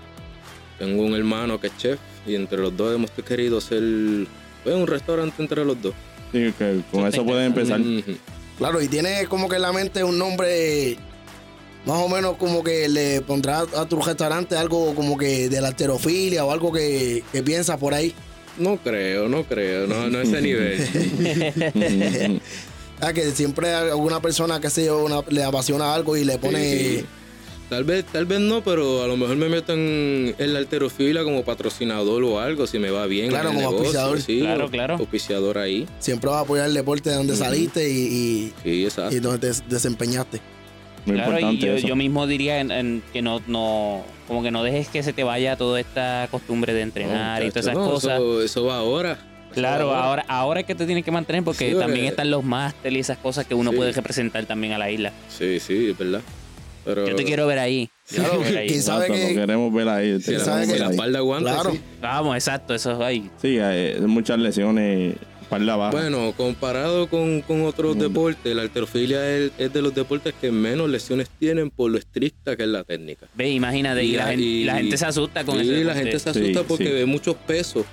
Tengo 0.78 1.02
un 1.02 1.14
hermano 1.14 1.60
que 1.60 1.68
es 1.68 1.76
chef 1.76 1.98
y 2.26 2.34
entre 2.34 2.58
los 2.58 2.76
dos 2.76 2.94
hemos 2.94 3.10
querido 3.10 3.58
hacer 3.58 3.82
pues, 4.62 4.76
un 4.76 4.86
restaurante 4.86 5.42
entre 5.42 5.64
los 5.64 5.80
dos. 5.80 5.94
Sí, 6.32 6.52
que 6.58 6.82
con 6.90 7.06
eso 7.06 7.24
puedes 7.24 7.46
empezar. 7.46 7.80
Claro, 8.58 8.82
y 8.82 8.88
tiene 8.88 9.26
como 9.26 9.48
que 9.48 9.56
en 9.56 9.62
la 9.62 9.72
mente 9.72 10.02
un 10.02 10.18
nombre 10.18 10.96
más 11.86 11.98
o 11.98 12.08
menos 12.08 12.36
como 12.36 12.64
que 12.64 12.88
le 12.88 13.20
pondrá 13.20 13.60
a 13.60 13.86
tu 13.86 14.02
restaurante 14.02 14.56
algo 14.56 14.94
como 14.94 15.16
que 15.16 15.48
de 15.48 15.60
la 15.60 15.68
alterofilia 15.68 16.44
o 16.44 16.50
algo 16.50 16.72
que, 16.72 17.22
que 17.32 17.42
piensa 17.42 17.76
por 17.78 17.94
ahí. 17.94 18.12
No 18.58 18.76
creo, 18.78 19.28
no 19.28 19.44
creo, 19.44 19.86
no, 19.86 20.08
no 20.08 20.20
ese 20.20 20.40
nivel. 20.42 22.40
Ah, 22.98 23.12
que 23.12 23.30
siempre 23.32 23.74
alguna 23.74 24.20
persona 24.22 24.58
que 24.58 24.70
sé 24.70 24.86
yo, 24.86 25.04
una- 25.04 25.20
le 25.28 25.44
apasiona 25.44 25.92
algo 25.94 26.16
y 26.16 26.24
le 26.24 26.38
pone. 26.38 26.62
Sí, 26.78 26.96
sí. 27.00 27.04
Tal 27.68 27.84
vez, 27.84 28.06
tal 28.10 28.24
vez 28.24 28.40
no, 28.40 28.62
pero 28.64 29.02
a 29.02 29.06
lo 29.06 29.18
mejor 29.18 29.36
me 29.36 29.50
meto 29.50 29.74
en, 29.74 30.34
en 30.38 30.52
la 30.54 30.60
alterofilia 30.60 31.22
como 31.22 31.44
patrocinador 31.44 32.24
o 32.24 32.40
algo, 32.40 32.66
si 32.66 32.78
me 32.78 32.90
va 32.90 33.04
bien. 33.06 33.28
Claro, 33.28 33.50
en 33.50 33.58
el 33.58 33.64
como 33.64 33.78
negocio, 33.80 34.00
auspiciador. 34.00 34.22
Sí, 34.22 34.38
Claro, 34.40 34.70
claro. 34.70 34.94
Auspiciador 34.94 35.58
ahí. 35.58 35.86
Siempre 35.98 36.30
va 36.30 36.38
a 36.38 36.42
apoyar 36.42 36.68
el 36.68 36.74
deporte 36.74 37.10
de 37.10 37.16
donde 37.16 37.36
saliste 37.36 37.86
y, 37.90 37.98
y, 37.98 38.52
Sí, 38.62 38.88
y 39.10 39.18
donde 39.18 39.52
te 39.52 39.60
desempeñaste. 39.68 40.40
Muy 41.06 41.16
Claro, 41.16 41.38
y 41.52 41.58
yo, 41.58 41.72
eso. 41.74 41.86
yo 41.86 41.96
mismo 41.96 42.26
diría 42.26 42.60
en- 42.60 42.70
en 42.72 43.02
que 43.12 43.22
no, 43.22 43.40
no, 43.46 44.04
como 44.26 44.42
que 44.42 44.50
no 44.50 44.62
dejes 44.64 44.88
que 44.88 45.02
se 45.02 45.12
te 45.12 45.22
vaya 45.24 45.56
toda 45.56 45.78
esta 45.80 46.26
costumbre 46.30 46.74
de 46.74 46.82
entrenar 46.82 47.42
y 47.44 47.50
todas 47.50 47.66
esas 47.66 47.74
no, 47.76 47.90
cosas. 47.90 48.14
Eso, 48.16 48.42
eso 48.42 48.64
va 48.64 48.78
ahora. 48.78 49.18
Claro, 49.54 49.86
va 49.88 50.04
ahora, 50.04 50.24
ahora 50.28 50.60
es 50.60 50.66
que 50.66 50.74
te 50.74 50.84
tienes 50.84 51.04
que 51.04 51.10
mantener 51.12 51.42
porque 51.44 51.70
Sí, 51.72 51.78
también 51.78 52.06
están 52.06 52.30
los 52.30 52.44
máster 52.44 52.92
y 52.92 52.98
esas 52.98 53.16
cosas 53.18 53.46
que 53.46 53.54
uno 53.54 53.70
Sí. 53.70 53.76
puede 53.76 53.92
representar 53.92 54.44
también 54.44 54.72
a 54.74 54.78
la 54.78 54.90
isla. 54.90 55.12
Sí, 55.28 55.60
sí, 55.60 55.90
es 55.90 55.96
verdad. 55.96 56.20
Pero, 56.84 57.08
Yo 57.08 57.16
te 57.16 57.24
quiero 57.24 57.46
ver 57.46 57.58
ahí. 57.60 57.88
¿Quién 58.08 58.22
sabe 58.24 58.66
Exacto, 59.06 59.12
que- 59.14 59.28
lo 59.34 59.40
queremos 59.40 59.72
ver 59.72 59.88
ahí. 59.88 60.20
sabe 60.20 60.66
que- 60.66 60.78
la 60.78 60.90
espalda 60.90 61.18
aguanta, 61.20 61.52
Claro. 61.54 61.72
sí. 61.72 61.80
Vamos, 62.00 62.34
exacto, 62.36 62.74
eso 62.74 63.02
ahí. 63.04 63.30
Sí, 63.40 63.58
hay 63.58 63.98
muchas 64.02 64.38
lesiones, 64.38 65.14
espalda 65.46 65.76
baja. 65.76 65.92
Bueno, 65.92 66.32
comparado 66.36 67.06
con, 67.08 67.40
con 67.42 67.62
otros 67.64 67.96
Mm. 67.96 68.00
deportes, 68.00 68.54
la 68.56 68.62
alterofilia 68.62 69.36
es, 69.36 69.52
es 69.58 69.72
de 69.72 69.80
los 69.82 69.94
deportes 69.94 70.34
que 70.40 70.50
menos 70.50 70.90
lesiones 70.90 71.28
tienen 71.38 71.70
por 71.70 71.90
lo 71.90 71.98
estricta 71.98 72.56
que 72.56 72.64
es 72.64 72.68
la 72.68 72.84
técnica. 72.84 73.26
Ve, 73.34 73.50
imagínate, 73.50 74.04
y, 74.04 74.12
Y 74.14 74.16
la, 74.16 74.26
gente, 74.26 74.42
y 74.44 74.64
la 74.64 74.74
y- 74.74 74.82
gente 74.82 74.96
se 74.98 75.06
asusta 75.06 75.44
con 75.44 75.60
Sí, 75.60 75.70
eso. 75.72 75.84
la 75.84 75.94
gente 75.94 76.18
se 76.18 76.32
Sí, 76.32 76.40
asusta 76.40 76.62
porque 76.64 76.86
sí. 76.86 76.92
ve 76.92 77.06
muchos 77.06 77.36
pesos, 77.36 77.84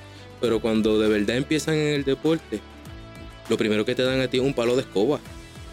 pero 0.42 0.60
cuando 0.60 1.00
de 1.00 1.08
verdad 1.08 1.38
empiezan 1.38 1.76
en 1.76 1.94
el 1.96 2.04
deporte, 2.04 2.60
lo 3.50 3.58
primero 3.58 3.86
que 3.86 3.96
te 3.96 4.04
dan 4.04 4.20
a 4.22 4.28
ti 4.28 4.38
es 4.38 4.44
un 4.44 4.54
palo 4.54 4.76
de 4.76 4.82
escoba. 4.82 5.20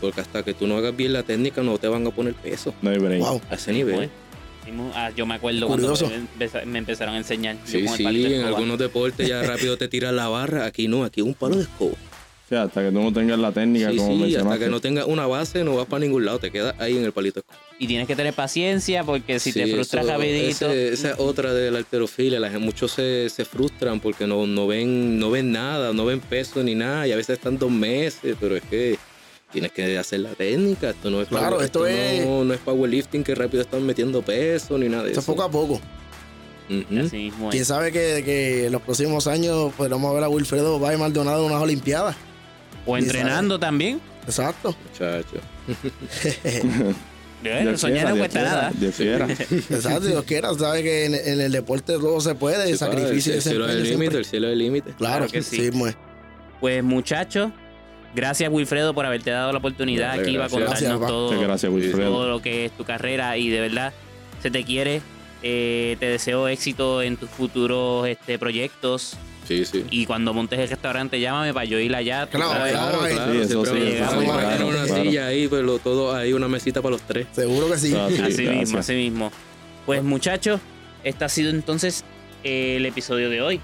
Porque 0.01 0.23
hasta 0.23 0.43
que 0.43 0.55
tú 0.55 0.67
no 0.67 0.79
hagas 0.79 0.97
bien 0.97 1.13
la 1.13 1.23
técnica 1.25 1.63
no 1.63 1.77
te 1.77 1.87
van 1.87 2.07
a 2.07 2.11
poner 2.11 2.33
peso 2.33 2.73
no 2.81 2.89
hay. 2.89 2.97
Wow. 3.19 3.41
a 3.51 3.55
ese 3.55 3.71
nivel. 3.71 4.09
Ah, 4.95 5.11
yo 5.17 5.27
me 5.27 5.35
acuerdo 5.35 5.67
Curioso. 5.67 6.07
cuando 6.07 6.27
me, 6.39 6.45
empeza- 6.47 6.65
me 6.65 6.79
empezaron 6.79 7.15
a 7.15 7.19
enseñar. 7.19 7.57
yo 7.65 7.67
Sí, 7.67 7.87
sí, 7.97 8.25
en 8.35 8.45
algunos 8.45 8.79
deportes 8.79 9.27
ya 9.29 9.43
rápido 9.43 9.77
te 9.77 9.89
tiras 9.89 10.13
la 10.13 10.29
barra, 10.29 10.65
aquí 10.67 10.89
no, 10.89 11.05
aquí 11.05 11.21
es 11.21 11.27
un 11.27 11.35
palo 11.35 11.57
de 11.57 11.63
escoba. 11.63 11.93
O 11.93 12.49
sea, 12.53 12.63
hasta 12.65 12.83
que 12.83 12.91
tú 12.91 13.01
no 13.01 13.13
tengas 13.13 13.39
la 13.39 13.53
técnica, 13.53 13.93
Sí, 13.93 13.97
como 13.99 14.27
sí, 14.27 14.35
hasta 14.35 14.59
que 14.59 14.69
no 14.69 14.81
tengas 14.81 15.05
una 15.07 15.25
base 15.29 15.63
no 15.63 15.77
vas 15.77 15.87
para 15.87 16.01
ningún 16.01 16.25
lado, 16.25 16.41
te 16.41 16.51
quedas 16.51 16.75
ahí 16.81 16.97
en 16.99 17.05
el 17.05 17.13
palito 17.13 17.35
de 17.37 17.41
escoba. 17.43 17.59
Y 17.79 17.87
tienes 17.87 18.09
que 18.09 18.17
tener 18.17 18.35
paciencia 18.35 19.05
porque 19.05 19.39
si 19.39 19.53
te 19.53 19.67
Sí, 19.67 19.73
frustras 19.73 20.05
eso- 20.05 20.13
rapidito. 20.15 20.47
ese- 20.71 20.93
esa 20.93 21.11
es 21.13 21.15
otra 21.19 21.55
de 21.55 21.71
la 21.71 21.79
alterofilia. 21.79 22.41
La 22.41 22.51
gente- 22.51 22.65
muchos 22.65 22.91
se, 22.91 23.29
se 23.31 23.45
frustran 23.45 24.01
porque 24.01 24.27
no, 24.27 24.49
no, 24.49 24.67
ven, 24.67 25.19
no 25.21 25.31
ven 25.31 25.53
nada, 25.53 25.93
no 25.93 26.05
ven 26.05 26.19
peso 26.19 26.63
ni 26.65 26.75
nada. 26.75 27.07
Y 27.07 27.13
a 27.13 27.17
veces 27.17 27.39
están 27.39 27.57
dos 27.57 27.71
meses, 27.71 28.35
pero 28.41 28.57
es 28.57 28.63
que 28.65 28.99
tienes 29.53 29.73
que 29.73 29.99
hacer 29.99 30.21
la 30.21 30.31
técnica. 30.31 30.91
Esto 30.91 31.11
no 31.11 31.21
es, 31.21 31.29
Claro, 31.29 31.57
power- 31.57 31.65
esto 31.65 31.87
es- 31.87 32.25
no, 32.27 32.45
no 32.45 32.55
es 32.55 32.61
powerlifting 32.61 33.23
que 33.25 33.35
rápido 33.35 33.63
están 33.63 33.85
metiendo 33.85 34.23
peso 34.23 34.79
ni 34.79 34.89
nada 34.89 35.05
de 35.05 35.11
Esto 35.11 35.21
eso. 35.21 35.33
es 35.33 35.37
poco 35.37 35.43
a 35.49 35.51
poco. 35.51 35.81
Ujú. 36.69 37.01
Así 37.07 37.17
mismo 37.17 37.49
es. 37.49 37.53
Quién 37.53 37.65
sabe 37.65 37.91
que, 37.93 38.23
que 38.25 38.67
en 38.67 38.73
los 38.73 38.83
próximos 38.83 39.27
años 39.27 39.73
podremos 39.77 40.15
ver 40.15 40.23
a 40.25 40.29
Wilfredo 40.29 40.79
Bay 40.79 40.97
Maldonado 40.97 41.41
en 41.45 41.51
unas 41.53 41.63
Olimpiadas. 41.63 42.17
O 42.87 42.97
entrenando 42.97 43.59
también. 43.59 44.01
Exacto. 44.27 44.75
Muchacho. 44.93 45.37
Bueno, 47.43 47.79
soñar 47.79 48.11
no 48.11 48.19
cuesta 48.19 48.43
nada. 48.43 48.71
Dios 48.79 48.95
quiera. 48.97 49.27
Exacto, 49.71 50.01
Dios 50.01 50.25
quiera. 50.25 50.53
Sabe 50.55 50.83
que 50.83 51.07
en, 51.07 51.15
en 51.15 51.41
el 51.41 51.53
deporte 51.53 51.95
todo 51.95 52.21
se 52.21 52.35
puede, 52.35 52.65
el 52.65 52.73
Sí, 52.73 52.77
sacrificio 52.79 53.33
y 53.33 53.37
el, 53.37 53.43
cielo 53.43 53.67
es 53.67 53.77
el 53.77 53.83
límite, 53.85 54.19
el 54.19 54.25
cielo 54.27 54.47
es 54.49 54.53
el 54.53 54.59
límite. 54.59 54.91
Claro, 54.99 54.99
Claro 54.99 55.27
que 55.27 55.39
que 55.39 55.43
sí. 55.43 55.57
sí. 55.57 55.71
pues. 55.71 55.97
Pues 56.61 56.85
muchachos, 56.85 57.51
gracias 58.15 58.51
Wilfredo 58.53 58.95
por 58.95 59.07
haberte 59.07 59.31
dado 59.31 59.53
la 59.53 59.59
oportunidad 59.59 60.09
Dale, 60.09 60.23
aquí 60.23 60.37
para 60.37 60.49
gracias. 60.49 60.61
contarnos 60.69 60.81
Gracias, 61.01 61.09
todo, 61.09 61.27
Muchas 61.33 61.43
gracias, 61.49 61.73
Wilfredo. 61.73 62.11
todo 62.11 62.29
lo 62.29 62.43
que 62.43 62.65
es 62.67 62.73
tu 62.73 62.85
carrera 62.85 63.37
y 63.37 63.49
de 63.49 63.61
verdad 63.61 63.93
se 64.43 64.51
te 64.51 64.65
quiere. 64.65 65.03
Eh, 65.43 65.97
te 65.99 66.07
deseo 66.07 66.49
éxito 66.49 67.01
en 67.01 67.17
tus 67.17 67.31
futuros 67.31 68.07
este, 68.07 68.39
proyectos 68.39 69.17
Sí, 69.49 69.65
sí. 69.65 69.85
y 69.91 70.05
cuando 70.07 70.35
montes 70.35 70.59
el 70.59 70.69
restaurante 70.69 71.19
llámame 71.19 71.53
para 71.55 71.65
yo 71.65 71.79
ir 71.79 71.95
allá. 71.97 72.27
Claro, 72.27 72.51
claro. 72.51 73.03
ahí. 73.03 73.13
claro. 73.15 73.33
Sí, 73.33 73.39
eso 73.41 73.61
a 73.63 73.65
claro, 73.65 74.21
una 74.69 74.85
claro. 74.85 75.03
silla 75.03 75.27
ahí, 75.27 75.49
pero 75.49 75.79
todo 75.79 76.15
hay 76.15 76.33
una 76.35 76.47
mesita 76.47 76.83
para 76.83 76.93
los 76.93 77.03
tres. 77.03 77.27
Seguro 77.33 77.69
que 77.71 77.79
sí. 77.79 77.95
Ah, 77.97 78.07
sí, 78.09 78.15
así 78.15 78.45
gracias. 78.45 78.55
mismo, 78.61 78.79
así 78.79 78.93
mismo. 78.95 79.33
Pues 79.87 80.03
muchachos, 80.03 80.61
este 81.05 81.25
ha 81.25 81.29
sido 81.29 81.51
entonces 81.51 82.05
el 82.45 82.85
episodio 82.87 83.31
de 83.31 83.41
hoy. 83.43 83.61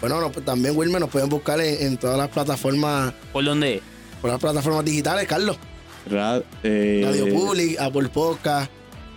Bueno, 0.00 0.20
no, 0.20 0.30
pues 0.32 0.44
también 0.44 0.76
Wilmer 0.76 1.00
nos 1.00 1.10
pueden 1.10 1.28
buscar 1.28 1.60
en, 1.60 1.86
en 1.86 1.96
todas 1.98 2.16
las 2.16 2.28
plataformas, 2.28 3.12
¿Por 3.32 3.44
dónde? 3.44 3.82
por 4.20 4.30
las 4.30 4.40
plataformas 4.40 4.84
digitales, 4.84 5.26
Carlos. 5.26 5.56
Ra- 6.10 6.42
eh, 6.62 7.02
Radio 7.04 7.28
Public, 7.34 7.78
Apple 7.80 8.08
Podcast, 8.08 8.70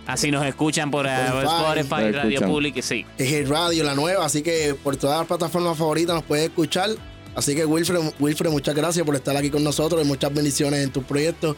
Así 0.06 0.30
nos 0.30 0.44
escuchan 0.44 0.90
por, 0.90 1.06
eh, 1.06 1.10
por 1.32 1.44
Spotify. 1.44 1.80
Spotify, 1.80 2.04
Nos 2.04 2.12
Radio 2.16 2.30
escuchan. 2.32 2.50
Public, 2.50 2.82
sí. 2.82 3.06
es 3.16 3.48
Radio, 3.48 3.84
la 3.84 3.94
nueva, 3.94 4.26
así 4.26 4.42
que 4.42 4.74
por 4.82 4.96
todas 4.96 5.16
las 5.18 5.26
plataformas 5.26 5.78
favoritas 5.78 6.14
nos 6.14 6.24
puedes 6.24 6.44
escuchar. 6.44 6.90
Así 7.34 7.54
que 7.54 7.64
Wilfred, 7.64 8.12
Wilfred, 8.20 8.50
muchas 8.50 8.74
gracias 8.74 9.04
por 9.06 9.14
estar 9.16 9.34
aquí 9.36 9.48
con 9.50 9.64
nosotros 9.64 10.04
y 10.04 10.06
muchas 10.06 10.32
bendiciones 10.34 10.84
en 10.84 10.90
tus 10.92 11.04
proyectos. 11.04 11.56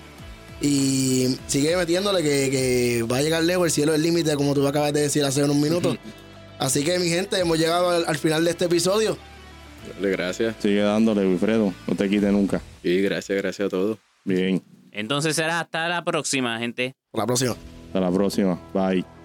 Y 0.63 1.37
sigue 1.49 1.77
metiéndole 1.77 2.23
que, 2.23 2.51
que 2.51 3.03
va 3.11 3.19
a 3.19 3.23
llegar 3.23 3.43
lejos, 3.43 3.67
el 3.67 3.71
cielo 3.73 3.93
es 3.93 3.97
el 3.97 4.03
límite, 4.05 4.35
como 4.37 4.55
tú 4.55 4.67
acabas 4.67 4.93
de 4.93 5.01
decir 5.03 5.25
hace 5.25 5.43
unos 5.45 5.57
minutos. 5.57 5.99
Así 6.59 6.85
que 6.85 6.99
mi 6.99 7.09
gente, 7.09 7.39
hemos 7.39 7.59
llegado 7.59 7.91
al, 7.91 8.05
al 8.07 8.17
final 8.17 8.45
de 8.45 8.51
este 8.51 8.65
episodio. 8.67 9.17
Dale, 9.95 10.11
gracias. 10.11 10.57
Sigue 10.61 10.81
dándole, 10.81 11.27
Wilfredo. 11.27 11.73
No 11.87 11.95
te 11.95 12.09
quite 12.09 12.31
nunca. 12.33 12.61
Y 12.83 13.01
gracias, 13.03 13.39
gracias 13.41 13.67
a 13.67 13.71
todos. 13.71 13.99
Bien. 14.25 14.63
Entonces 14.93 15.37
será 15.37 15.61
hasta 15.61 15.89
la 15.89 16.03
próxima, 16.05 16.59
gente. 16.59 16.95
Hasta 17.13 17.19
la 17.19 17.27
próxima. 17.27 17.57
Hasta 17.87 18.01
la 18.01 18.11
próxima. 18.11 18.61
Bye. 18.73 19.16